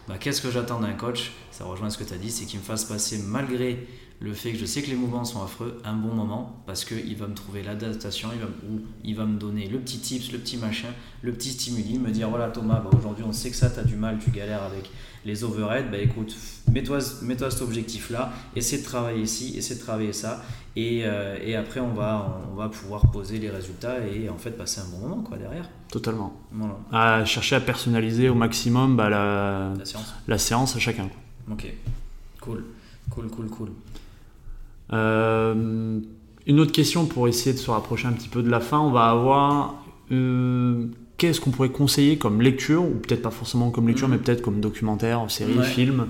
[0.08, 1.32] Bah, Qu'est-ce que j'attends d'un coach?
[1.60, 3.86] Ça rejoint ce que tu as dit, c'est qu'il me fasse passer, malgré
[4.22, 7.18] le fait que je sais que les mouvements sont affreux, un bon moment, parce qu'il
[7.18, 10.38] va me trouver l'adaptation, il va, ou il va me donner le petit tips, le
[10.40, 10.88] petit machin,
[11.22, 13.84] le petit stimuli, me dire, voilà Thomas, bah, aujourd'hui on sait que ça, tu as
[13.84, 14.90] du mal, tu galères avec
[15.26, 16.34] les overheads, bah écoute,
[16.72, 20.42] mets-toi mets-toi cet objectif-là, essaie de travailler ici, essaie de travailler ça,
[20.78, 24.52] et, euh, et après on va, on va pouvoir poser les résultats et en fait
[24.52, 25.70] passer un bon moment quoi derrière.
[25.92, 26.32] Totalement.
[26.54, 30.14] Voilà, À chercher à personnaliser au maximum bah, la, la séance.
[30.26, 31.08] la séance à chacun.
[31.10, 31.18] quoi.
[31.52, 31.74] Ok,
[32.42, 32.64] cool,
[33.10, 33.70] cool, cool, cool.
[34.94, 36.00] Euh,
[36.48, 38.92] une autre question pour essayer de se rapprocher un petit peu de la fin, on
[38.92, 39.76] va avoir
[40.12, 40.86] euh,
[41.18, 44.16] qu'est-ce qu'on pourrait conseiller comme lecture, ou peut-être pas forcément comme lecture, Mhm.
[44.16, 45.64] mais peut-être comme documentaire, série, Ouais.
[45.64, 46.08] film,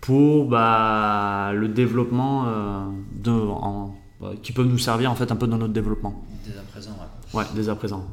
[0.00, 2.84] pour bah, le développement euh,
[3.22, 3.94] de, en-
[4.42, 6.24] qui peut nous servir en fait un peu dans notre développement?
[6.44, 7.38] Dès à présent, ouais.
[7.40, 8.04] Ouais, dès à présent.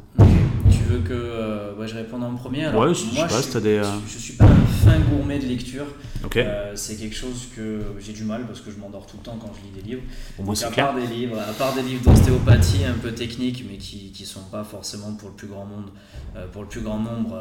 [0.71, 3.41] Tu veux que euh, ouais, je réponde en premier Alors, Ouais, je sais moi, pas
[3.41, 5.86] si suis- des, euh, je, je suis pas un fin gourmet de lecture.
[6.23, 9.23] Ok, Euh, c'est quelque chose que j'ai du mal parce que je m'endors tout le
[9.23, 10.01] temps quand je lis des livres.
[10.38, 10.88] au moins Donc, c'est à clair.
[10.91, 14.43] part des livres, à part des livres d'ostéopathie un peu techniques, mais qui qui sont
[14.51, 15.89] pas forcément pour le plus grand monde,
[16.36, 17.36] euh, pour le plus grand nombre,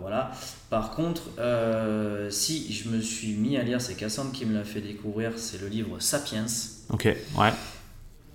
[0.00, 0.30] voilà.
[0.70, 1.22] Par contre,
[2.30, 5.60] si je me suis mis à lire, c'est Cassandre qui me l'a fait découvrir, c'est
[5.60, 6.46] le livre Sapiens.
[6.90, 7.52] Ok, ouais,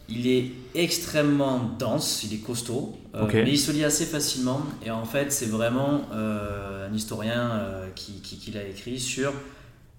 [0.09, 4.61] Il est extrêmement dense, il est costaud, euh, mais il se lit assez facilement.
[4.85, 9.31] Et en fait, c'est vraiment euh, un historien euh, qui, qui, qui l'a écrit sur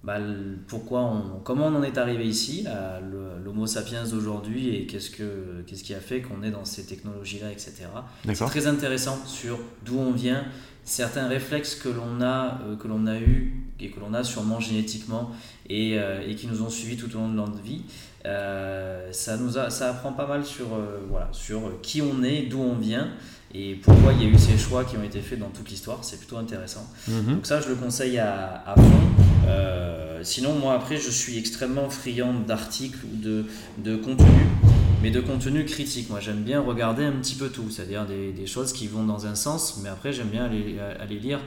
[0.03, 3.01] bah, le- pourquoi on, comment on en est arrivé ici, à
[3.45, 7.51] l'Homo sapiens d'aujourd'hui, et qu'est-ce, que, qu'est-ce qui a fait qu'on est dans ces technologies-là,
[7.51, 7.73] etc.
[8.27, 10.45] C'est très intéressant sur d'où on vient,
[10.85, 14.61] certains réflexes que l'on a, euh, que l'on a eu et que l'on a sûrement
[14.61, 15.31] génétiquement
[15.69, 17.83] et, euh, et qui nous ont suivis tout au long de notre vie.
[18.27, 22.43] Euh, ça nous a, ça apprend pas mal sur, euh, voilà, sur qui on est,
[22.43, 23.09] d'où on vient
[23.55, 25.99] et pourquoi il y a eu ces choix qui ont été faits dans toute l'histoire.
[26.03, 26.87] C'est plutôt intéressant.
[27.07, 27.35] Mhm.
[27.37, 29.01] Donc ça, je le conseille à, à fond.
[30.25, 33.45] Sinon, moi, après, je suis extrêmement friand d'articles ou de,
[33.77, 34.47] de contenu,
[35.05, 36.09] mais de contenu critique.
[36.09, 39.27] Moi, j'aime bien regarder un petit peu tout, c'est-à-dire des, des choses qui vont dans
[39.27, 41.41] un sens, mais après, j'aime bien aller, aller lire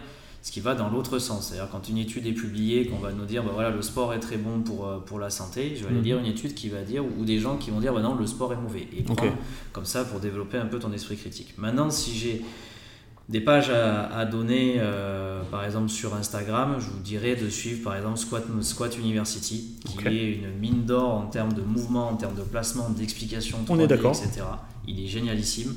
[0.44, 1.48] ce qui va dans l'autre sens.
[1.48, 4.20] C'est-à-dire quand une étude est publiée, qu'on va nous dire, bah voilà, le sport est
[4.20, 6.04] très bon pour, euh, pour la santé, je vais aller Mhm.
[6.06, 8.28] lire une étude qui va dire, ou des gens qui vont dire, bah non, le
[8.28, 8.88] sport est mauvais.
[8.96, 9.18] Et Ok.
[9.18, 9.34] prendre
[9.74, 11.56] comme ça pour développer un peu ton esprit critique.
[11.58, 12.46] Maintenant, si j'ai
[13.30, 17.84] des pages à, à donner, euh, par exemple sur Instagram, je vous dirais de suivre
[17.84, 22.16] par exemple Squat, Squat University, qui est une mine d'or en termes de mouvement, en
[22.16, 24.12] termes de placement, d'explication, On est 3D, d'accord.
[24.16, 24.46] etc.
[24.88, 25.76] Il est génialissime.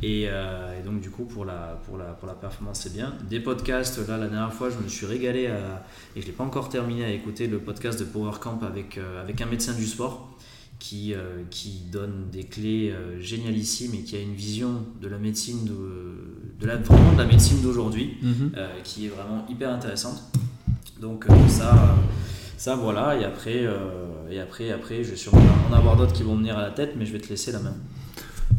[0.00, 3.12] Et, euh, et donc du coup pour la, pour la, pour la performance c'est bien.
[3.28, 5.84] Des podcasts, là la dernière fois je me suis régalé à-
[6.16, 8.96] et je ne l'ai pas encore terminé à écouter le podcast de Power Camp avec,
[8.96, 10.30] euh, avec un médecin du sport
[10.78, 11.14] qui,
[11.50, 16.66] qui donne des clés génialissimes et qui a une vision de la médecine, de, de
[16.66, 18.52] la, vraiment de la médecine d'aujourd'hui, Mhm.
[18.56, 20.22] euh, qui est vraiment hyper intéressante.
[21.00, 21.76] Donc euh, ça, euh,
[22.56, 23.64] ça voilà, et après,
[24.30, 26.94] et après, après, je vais sûrement en avoir d'autres qui vont venir à la tête,
[26.96, 27.74] mais je vais te laisser la main.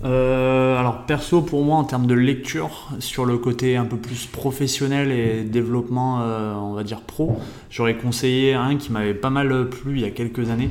[0.04, 4.26] Euh, alors perso pour moi en termes de lecture sur le côté un peu plus
[4.26, 7.39] professionnel et développement euh, on va dire pro
[7.70, 10.70] j'aurais conseillé un qui m'avait pas mal plu il y a quelques années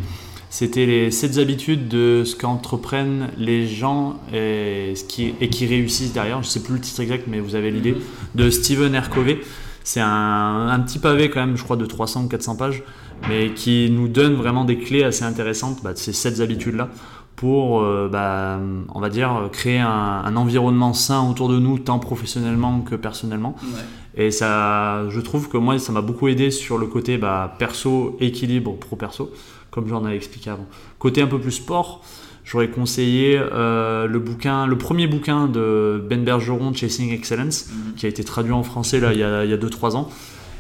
[0.53, 6.13] c'était les 7 habitudes de ce qu'entreprennent les gens et, ce qui, et qui réussissent
[6.13, 6.43] derrière.
[6.43, 7.97] Je sais plus le titre exact mais vous avez l'idée.
[8.35, 9.09] De Steven R.
[9.09, 9.41] Covey
[9.83, 12.83] c'est un, un petit pavé quand même je crois de 300 ou 400 pages
[13.31, 16.91] mais qui nous donne vraiment des clés assez intéressantes bah, de ces 7 habitudes là
[17.37, 18.59] pour, euh, bah,
[18.95, 19.89] on va dire, créer un,
[20.25, 23.57] un environnement sain autour de nous, tant professionnellement que personnellement.
[23.63, 24.25] Ouais.
[24.27, 28.17] Et ça, je trouve que moi, ça m'a beaucoup aidé sur le côté bah, perso,
[28.21, 29.31] équilibre pro-perso,
[29.71, 30.67] comme j'en avais expliqué avant.
[30.99, 32.05] Côté un peu plus sport,
[32.45, 37.95] j'aurais conseillé euh, le bouquin, le premier bouquin de Ben Bergeron, Chasing Excellence, Mhm.
[37.97, 40.11] qui a été traduit en français là, il y a 2-3 ans.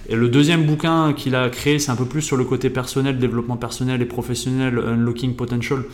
[0.09, 3.19] Et le deuxième bouquin qu'il a créé, c'est un peu plus sur le côté personnel,
[3.19, 5.85] développement personnel et professionnel, Unlocking Potential.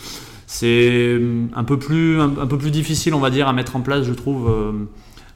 [0.51, 3.76] C'est hum, un peu plus, un, un peu plus difficile, on va dire, à mettre
[3.76, 4.49] en place, je trouve.
[4.51, 4.72] euh,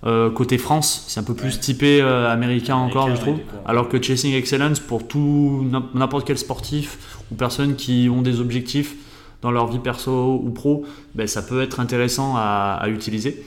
[0.04, 1.60] euh, côté France, c'est un peu plus Ouais.
[1.60, 3.36] typé euh, américain, encore, je trouve.
[3.36, 3.44] ouais.
[3.66, 6.98] Alors que Chasing Excellence, pour tout n'im- n'importe quel sportif
[7.30, 8.96] ou personnes qui ont des objectifs
[9.42, 10.84] dans leur vie perso ou pro,
[11.14, 13.44] ben, ça peut être intéressant à, à utiliser.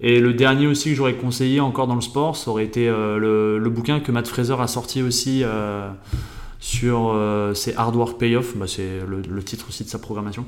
[0.00, 3.58] Et le dernier aussi que j'aurais conseillé encore dans le sport, ça aurait été le,
[3.58, 5.42] le, bouquin que Matt Fraser a sorti aussi
[6.64, 10.46] sur euh, c'est Hard Work Payoff, bah, c'est le, titre aussi de sa programmation.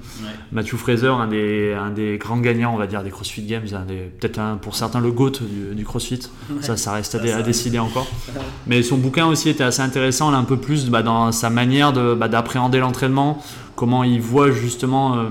[0.51, 3.67] Matthew Fraser, un des, un des grands gagnants, on va dire, des CrossFit Games,
[4.19, 5.43] peut-être pour certains le GOAT
[5.75, 6.21] du, CrossFit,
[6.63, 8.07] ça, ça reste à, décider encore.
[8.67, 11.93] Mais son bouquin aussi était assez intéressant, là, un peu plus bah, dans sa manière
[11.93, 13.43] bah, d'appréhender l'entraînement,
[13.75, 15.25] comment il voit justement euh,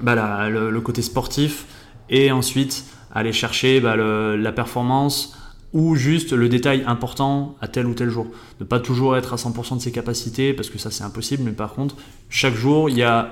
[0.00, 1.66] bah, le, le, côté sportif,
[2.08, 5.35] et ensuite aller chercher le, la performance
[5.76, 8.26] ou juste le détail important à tel ou tel jour.
[8.60, 11.52] Ne pas toujours être à 100% de ses capacités, parce que ça c'est impossible, mais
[11.52, 11.96] par contre,
[12.30, 13.28] chaque jour, il y a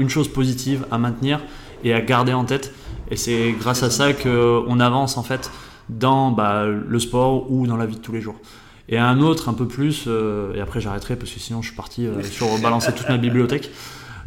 [0.00, 1.40] une chose positive à maintenir
[1.84, 2.74] et à garder en tête.
[3.12, 5.48] Et c'est grâce à ça qu'on avance en fait
[5.88, 8.34] dans bah, le sport ou dans la vie de tous les jours.
[8.88, 11.76] Et un autre un peu plus, euh, et après j'arrêterai parce que sinon je suis
[11.76, 13.70] parti euh, sur balancer toute ma bibliothèque,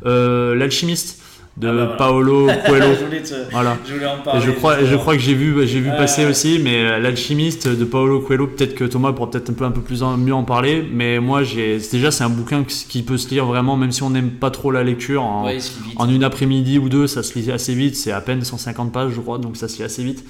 [0.05, 1.21] euh, l'alchimiste
[1.59, 2.85] de ah bah Paolo Coelho.
[2.95, 3.77] je voilà.
[3.85, 4.41] Je voulais en parler.
[4.41, 7.67] Et je crois, je crois que j'ai vu, j'ai vu passer aussi, mais euh, l'alchimiste
[7.67, 10.43] de Paolo Coelho, peut-être que Thomas pourra peut-être un peu, un peu plus mieux en
[10.43, 14.03] parler, mais moi j'ai, déjà c'est un bouquin qui peut se lire vraiment, même si
[14.03, 15.49] on n'aime pas trop la lecture, en,
[15.97, 19.11] en une après-midi ou deux, ça se lit assez vite, c'est à peine 150 pages
[19.11, 20.23] je crois, donc ça se lit assez vite.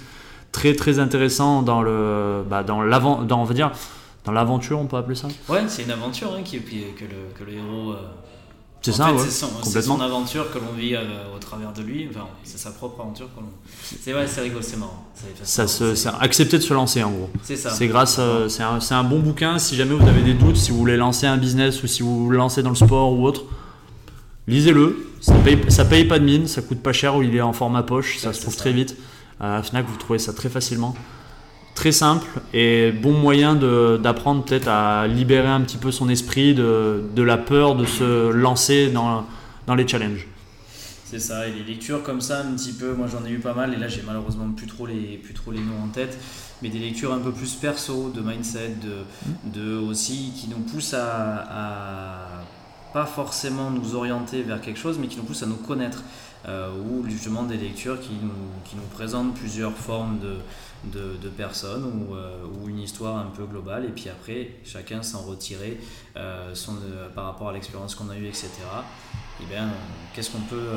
[0.52, 3.72] Très très intéressant dans le, bah, dans l'avant, dans on va dire,
[4.26, 5.28] dans l'aventure, on peut appeler ça.
[5.48, 7.92] Ouais, c'est une aventure hein, qui, que, le, que le héros.
[7.92, 7.98] Euh,
[8.82, 9.22] c'est ça, ouais,
[9.64, 11.02] c'est son, aventure que l'on vit euh,
[11.36, 12.08] au travers de lui.
[12.10, 13.48] Enfin, c'est sa propre aventure que l'on.
[14.02, 15.06] C'est vrai, c'est rigolo, c'est marrant.
[15.44, 17.30] Ça, c'est accepter de se lancer en gros.
[17.44, 17.72] C'est ça.
[17.72, 19.60] C'est grâce, euh, c'est un, un, bon bouquin.
[19.60, 22.26] Si jamais vous avez des doutes, si vous voulez lancer un business ou si vous
[22.26, 23.44] vous lancez dans le sport ou autre,
[24.48, 25.06] lisez-le.
[25.20, 27.18] Ça paye, ça paye pas de mine, ça coûte pas cher.
[27.18, 28.96] Ou il est en format poche, ça se trouve très vite.
[29.42, 30.96] À Fnac, vous trouvez ça très facilement
[31.80, 37.06] très simple et bon moyen d'apprendre peut-être à libérer un petit peu son esprit de,
[37.16, 39.26] de la peur de se lancer dans,
[39.66, 40.28] dans les challenges.
[41.06, 43.54] C'est ça, et les lectures comme ça, un petit peu, moi j'en ai eu pas
[43.54, 46.18] mal, et là j'ai malheureusement plus trop, les, plus trop les noms en tête,
[46.62, 50.94] mais des lectures un peu plus perso, de mindset, de, de aussi qui nous poussent
[50.94, 52.28] à, à,
[52.94, 56.04] pas forcément nous orienter vers quelque chose, mais qui nous poussent à nous connaître,
[56.46, 60.36] euh, ou justement des lectures qui nous, qui nous présentent plusieurs formes de,
[60.86, 63.86] de, personnes ou, euh, ou, une histoire un peu globale.
[63.86, 65.80] Et puis après chacun s'en retirer
[66.18, 68.50] euh, son, euh, par rapport à l'expérience qu'on a eue etc
[69.42, 69.70] et eh bien
[70.14, 70.68] qu'est-ce qu'on peut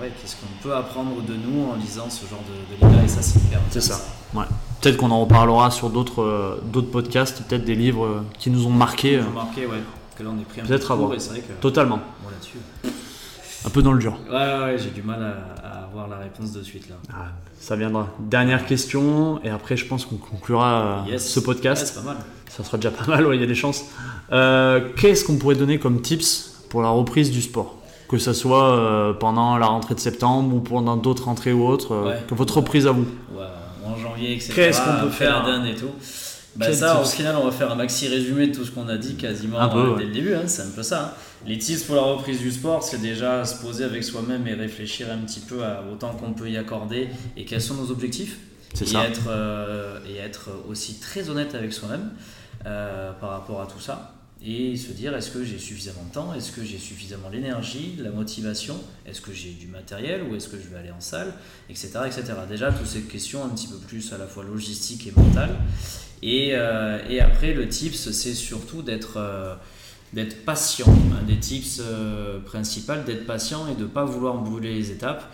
[0.00, 3.08] ouais, qu'est-ce qu'on peut apprendre de nous en lisant ce genre de, de livre et
[3.08, 4.00] ça c'est hyper c'est ça.
[4.32, 4.46] ouais.
[4.80, 9.20] peut-être qu'on en reparlera sur d'autres d'autres podcasts peut-être des livres qui nous ont marqué
[9.34, 9.82] marqué ouais.
[10.16, 12.00] Que là on est pris un peut-être peu vrai que, totalement.
[12.30, 12.58] là-dessus.
[13.64, 14.18] Un peu dans le dur.
[14.30, 15.22] Ouais, ouais, j'ai du mal
[15.62, 16.96] à, avoir la réponse de suite là.
[17.12, 17.28] Ah,
[17.60, 18.08] ça viendra.
[18.18, 21.86] Dernière question, et après je pense qu'on conclura euh, ce podcast.
[21.86, 22.16] c'est pas mal.
[22.48, 23.84] Ça sera déjà pas mal, il y a des chances.
[24.32, 27.76] Euh, qu'est-ce qu'on pourrait donner comme tips pour la reprise du sport?
[28.08, 32.16] Que ce soit euh, pendant la rentrée de septembre ou pendant d'autres rentrées ou autres,
[32.26, 33.06] que votre reprise à vous?
[33.32, 33.44] Ouais,
[33.86, 34.52] en janvier, etc.
[34.54, 35.44] Qu'est-ce qu'on peut faire?
[35.44, 35.90] d'un et tout
[36.56, 38.96] bah ça, au final, on va faire un maxi résumé de tout ce qu'on a
[38.96, 40.34] dit quasiment dès le début.
[40.34, 41.04] Hein, c'est un peu ça.
[41.04, 41.10] Hein.
[41.46, 45.10] Les tips pour la reprise du sport, c'est déjà se poser avec soi-même et réfléchir
[45.10, 48.38] un petit peu à autant qu'on peut y accorder et quels sont nos objectifs?
[48.74, 49.06] C'est ça.
[49.06, 52.10] Être, euh, et être aussi très honnête avec soi-même
[52.66, 54.16] euh, par rapport à tout ça.
[54.44, 56.34] Et se dire est-ce que j'ai suffisamment de temps?
[56.34, 58.76] Est-ce que j'ai suffisamment l'énergie, la motivation?
[59.06, 60.22] Est-ce que j'ai du matériel?
[60.22, 61.32] Ou est-ce que je vais aller en salle?
[61.68, 61.88] Etc.
[62.06, 62.24] etc.
[62.48, 65.56] Déjà, toutes ces questions un petit peu plus à la fois logistiques et mentales.
[66.22, 69.18] Et, euh, et après, le tips, c'est surtout d'être
[70.12, 70.92] d'être patient.
[71.20, 75.32] Un des tips euh, principaux, d'être patient et de ne pas vouloir brûler les étapes.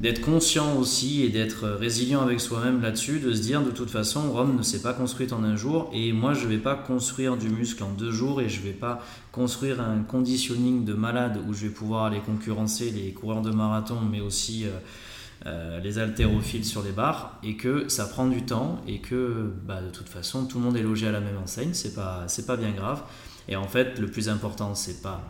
[0.00, 4.32] D'être conscient aussi et d'être résilient avec soi-même là-dessus, de se dire de toute façon,
[4.32, 7.36] Rome ne s'est pas construite en un jour et moi je ne vais pas construire
[7.36, 11.38] du muscle en deux jours et je ne vais pas construire un conditioning de malade
[11.46, 14.66] où je vais pouvoir aller concurrencer les coureurs de marathon mais aussi
[15.46, 19.82] euh, les haltérophiles sur les barres et que ça prend du temps et que bah,
[19.82, 22.56] de toute façon tout le monde est logé à la même enseigne, c'est pas, pas
[22.56, 23.02] bien grave.
[23.52, 25.20] Et en fait, le plus important, c'est pas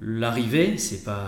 [0.00, 1.22] l'arrivée, c'est pas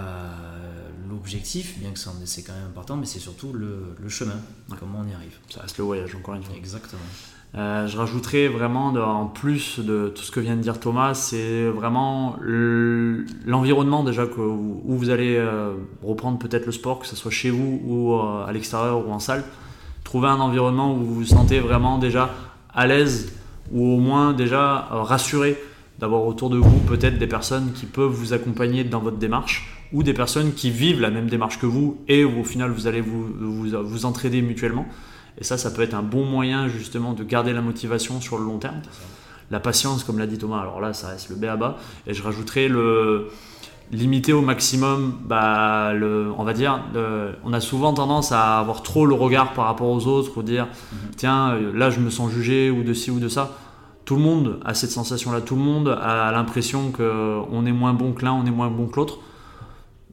[1.08, 4.40] l'objectif, bien que c'est quand même important, mais c'est surtout le, le chemin,
[4.80, 5.38] comment on y arrive.
[5.48, 6.56] Ça reste le voyage, encore une fois.
[6.56, 7.00] Exactement.
[7.54, 11.68] Euh, je rajouterais vraiment, en plus de tout ce que vient de dire Thomas, c'est
[11.68, 17.30] vraiment l'environnement déjà que, où vous allez euh, reprendre peut-être le sport, que ce soit
[17.30, 19.44] chez vous ou euh, à l'extérieur ou en salle.
[20.02, 22.30] Trouver un environnement où vous vous sentez vraiment déjà
[22.74, 23.32] à l'aise
[23.72, 25.56] ou au moins déjà rassuré
[25.98, 30.02] d'avoir autour de vous peut-être des personnes qui peuvent vous accompagner dans votre démarche ou
[30.02, 33.00] des personnes qui vivent la même démarche que vous et où au final vous allez
[33.00, 34.86] vous, vous, vous entraider mutuellement.
[35.40, 38.44] Et ça, ça peut être un bon moyen justement de garder la motivation sur le
[38.44, 38.80] long terme.
[39.50, 41.78] La patience, comme l'a dit Thomas, alors là, ça reste le B à bas.
[42.06, 43.28] Et je rajouterai le
[43.92, 46.80] limiter au maximum, bah, le, on va dire,
[47.44, 50.66] on a souvent tendance à avoir trop le regard par rapport aux autres, ou dire,
[50.66, 50.98] mhm.
[51.16, 53.56] tiens, euh, là je me sens jugé, ou de ci ou de ça.
[54.04, 58.12] Tout le monde a cette sensation-là, tout le monde a l'impression qu'on est moins bon
[58.12, 59.18] que l'un, on est moins bon que l'autre.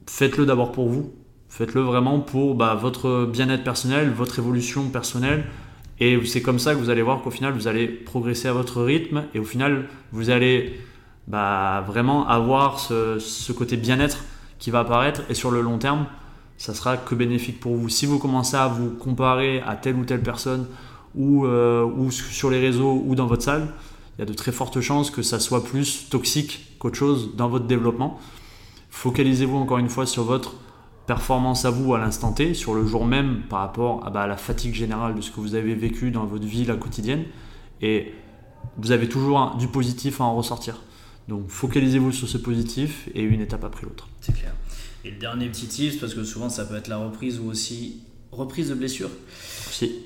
[0.06, 1.14] Faites-le d'abord pour vous,
[1.48, 5.44] faites-le vraiment pour bah, votre bien-être personnel, votre évolution personnelle,
[5.98, 8.82] et c'est comme ça que vous allez voir qu'au final, vous allez progresser à votre
[8.82, 10.78] rythme, et au final, vous allez
[11.28, 14.24] bah, vraiment avoir ce, côté bien-être
[14.58, 16.06] qui va apparaître et sur le long terme,
[16.56, 17.88] ça sera que bénéfique pour vous.
[17.88, 20.66] Si vous commencez à vous comparer à telle ou telle personne
[21.14, 23.68] ou, euh, ou sur les réseaux ou dans votre salle,
[24.16, 27.48] il y a de très fortes chances que ça soit plus toxique qu'autre chose dans
[27.48, 28.18] votre développement.
[28.90, 30.54] Focalisez-vous encore une fois sur votre
[31.06, 34.26] performance à vous à l'instant T, sur le jour même par rapport à, bah, à
[34.26, 37.24] la fatigue générale de ce que vous avez vécu dans votre vie la quotidienne.
[37.82, 38.14] Et
[38.78, 40.80] vous avez toujours du positif à en ressortir.
[41.28, 44.08] Donc focalisez-vous sur ce positif et une étape après l'autre.
[44.20, 44.54] C'est clair.
[45.04, 48.00] Et le dernier petit tips, parce que souvent ça peut être la reprise ou aussi
[48.32, 49.10] reprise de blessure.
[49.70, 50.02] Si.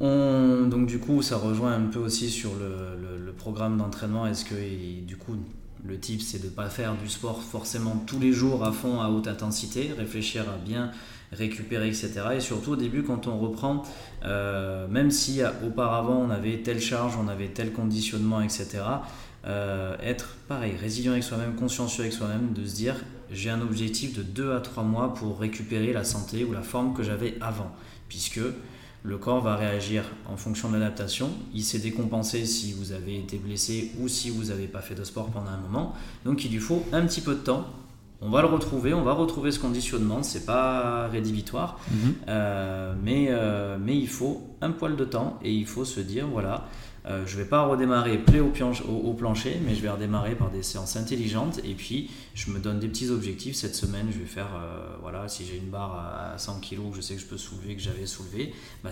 [0.00, 4.26] On, donc du coup, ça rejoint un peu aussi sur le, le, programme d'entraînement.
[4.26, 4.54] Est-ce que
[5.04, 5.36] du coup,
[5.84, 9.00] le tip, c'est de ne pas faire du sport forcément tous les jours à fond,
[9.00, 10.90] à haute intensité, réfléchir à bien
[11.32, 12.12] récupérer, etc.
[12.36, 13.82] Et surtout au début, quand on reprend,
[14.24, 18.66] euh, même si auparavant on avait telle charge, on avait tel conditionnement, etc.,
[19.46, 22.96] euh, être pareil, résilient avec soi-même, consciencieux avec soi-même, de se dire
[23.30, 26.94] j'ai un objectif de 2 à 3 mois pour récupérer la santé ou la forme
[26.94, 27.70] que j'avais avant,
[28.08, 28.40] puisque
[29.02, 31.30] le corps va réagir en fonction de l'adaptation.
[31.54, 35.04] Il s'est décompensé si vous avez été blessé ou si vous n'avez pas fait de
[35.04, 35.94] sport pendant un moment.
[36.24, 37.66] Donc il lui faut un petit peu de temps.
[38.20, 42.14] On va le retrouver, on va retrouver ce conditionnement, c'est pas rédhibitoire, mhm.
[42.26, 46.26] euh, mais, euh, mais il faut un poil de temps et il faut se dire
[46.26, 46.66] voilà,
[47.08, 48.50] euh, je ne vais pas redémarrer play au,
[49.14, 51.58] plancher, mais je vais redémarrer par des séances intelligentes.
[51.64, 53.56] Et puis, je me donne des petits objectifs.
[53.56, 56.96] Cette semaine, je vais faire, euh, voilà, si j'ai une barre à 100 kg que
[56.96, 58.52] je sais que je peux soulever, que j'avais soulevé,
[58.84, 58.90] bah,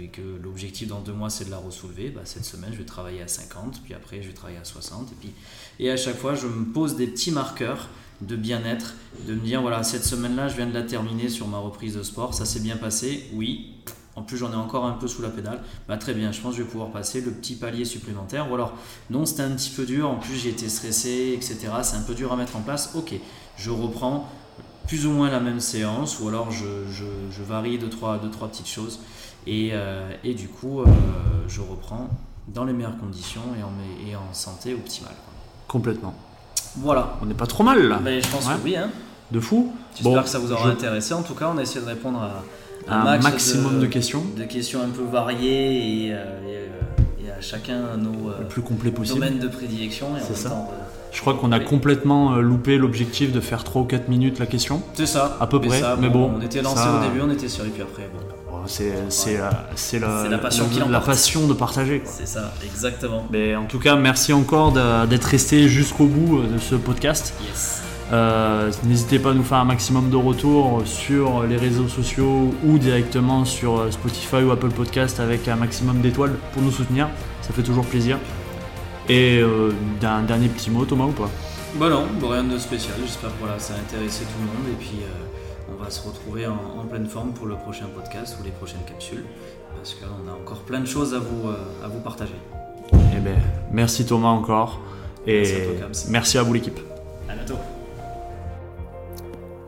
[0.00, 2.84] et que l'objectif dans deux mois, c'est de la ressoulever, bah, cette semaine, je vais
[2.84, 5.10] travailler à 50, puis après, je vais travailler à 60.
[5.10, 5.32] Et, puis,
[5.80, 7.88] et à chaque fois, je me pose des petits marqueurs
[8.20, 8.94] de bien-être,
[9.26, 12.02] de me dire, voilà, cette semaine-là, je viens de la terminer sur ma reprise de
[12.02, 13.72] sport, ça s'est bien passé, oui,
[14.16, 16.52] en plus j'en ai encore un peu sous la pédale, bah très bien, je pense
[16.52, 18.50] que je vais pouvoir passer le petit palier supplémentaire.
[18.50, 18.72] Ou alors,
[19.10, 21.68] non, c'était un petit peu dur, en plus j'ai été stressé, etc.
[21.82, 22.92] C'est un peu dur à mettre en place.
[22.94, 23.14] Ok,
[23.56, 24.28] je reprends
[24.86, 28.48] plus ou moins la même séance, ou alors je, je, varie deux trois, deux, trois
[28.48, 29.00] petites choses.
[29.46, 30.86] Et, euh, et du coup, euh,
[31.48, 32.08] je reprends
[32.48, 33.72] dans les meilleures conditions et en,
[34.08, 35.14] et en santé optimale.
[35.68, 36.14] Complètement.
[36.76, 37.16] Voilà.
[37.22, 37.98] On n'est pas trop mal là.
[37.98, 38.76] Ben, je pense que oui.
[38.76, 38.90] Hein.
[39.30, 39.72] De fou.
[39.94, 41.12] J'espère que ça vous aura intéressé.
[41.12, 42.44] En tout cas, on a essayé de répondre à
[42.88, 44.24] un, maximum de, questions.
[44.36, 49.20] De questions un peu variées et, euh, euh, à chacun nos le plus complet possible.
[49.20, 50.08] domaines de prédilection.
[50.26, 50.50] C'est ça.
[50.50, 50.74] Euh,
[51.12, 54.82] je crois qu'on a complètement loupé l'objectif de faire 3 ou 4 minutes la question.
[54.94, 55.36] C'est ça.
[55.40, 55.82] À peu près.
[55.98, 58.08] mais bon, on était lancé au début, on était sûr, et puis après.
[58.12, 58.62] Bon.
[58.66, 62.02] c'est la, la, passion, la, passion de partager.
[62.04, 63.26] C'est ça, exactement.
[63.30, 64.72] Mais en tout cas, merci encore
[65.06, 67.32] d'être resté jusqu'au bout de ce podcast.
[67.46, 67.85] Yes.
[68.12, 72.78] Euh, n'hésitez pas à nous faire un maximum de retours sur les réseaux sociaux ou
[72.78, 77.08] directement sur euh, Spotify ou Apple Podcast avec un maximum d'étoiles pour nous soutenir.
[77.42, 78.18] Ça fait toujours plaisir.
[79.08, 81.30] Et euh, un dernier petit mot, Thomas, ou pas?
[81.74, 82.94] Bah non, rien de spécial.
[83.02, 84.72] J'espère que ça a intéressé tout le monde.
[84.72, 85.00] Et puis
[85.68, 89.24] on va se retrouver en, pleine forme pour le prochain podcast ou les prochaines capsules.
[89.76, 91.50] Parce qu'on a encore plein de choses à vous,
[91.84, 92.34] à vous partager.
[92.92, 93.36] Eh ben,
[93.72, 94.80] merci Thomas encore.
[95.26, 95.44] Et
[96.08, 96.78] merci à vous l'équipe.
[97.28, 97.58] À bientôt.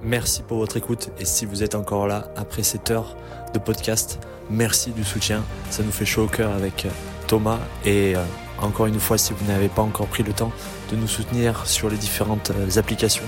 [0.03, 3.17] Merci pour votre écoute et si vous êtes encore là après cette heure
[3.53, 5.43] de podcast, merci du soutien.
[5.71, 6.91] Ça nous fait chaud au cœur avec euh,
[7.27, 8.23] Thomas et euh,
[8.61, 10.53] encore une fois, si vous n'avez pas encore pris le temps
[10.91, 13.25] de nous soutenir sur les différentes euh, applications,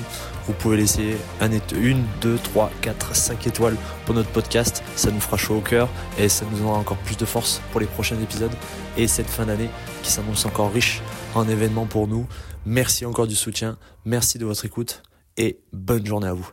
[0.47, 4.85] vous pouvez laisser un, une, deux, trois, quatre, cinq étoiles pour notre podcast.
[4.95, 7.81] Ça nous fera chaud au cœur et ça nous donnera encore plus de force pour
[7.81, 8.55] les prochains épisodes
[8.97, 9.71] et cette fin d'année
[10.05, 11.03] qui s'annonce encore riche
[11.35, 12.27] en événements pour nous.
[12.65, 15.03] Merci encore du soutien, merci de votre écoute
[15.41, 16.51] et bonne journée à vous.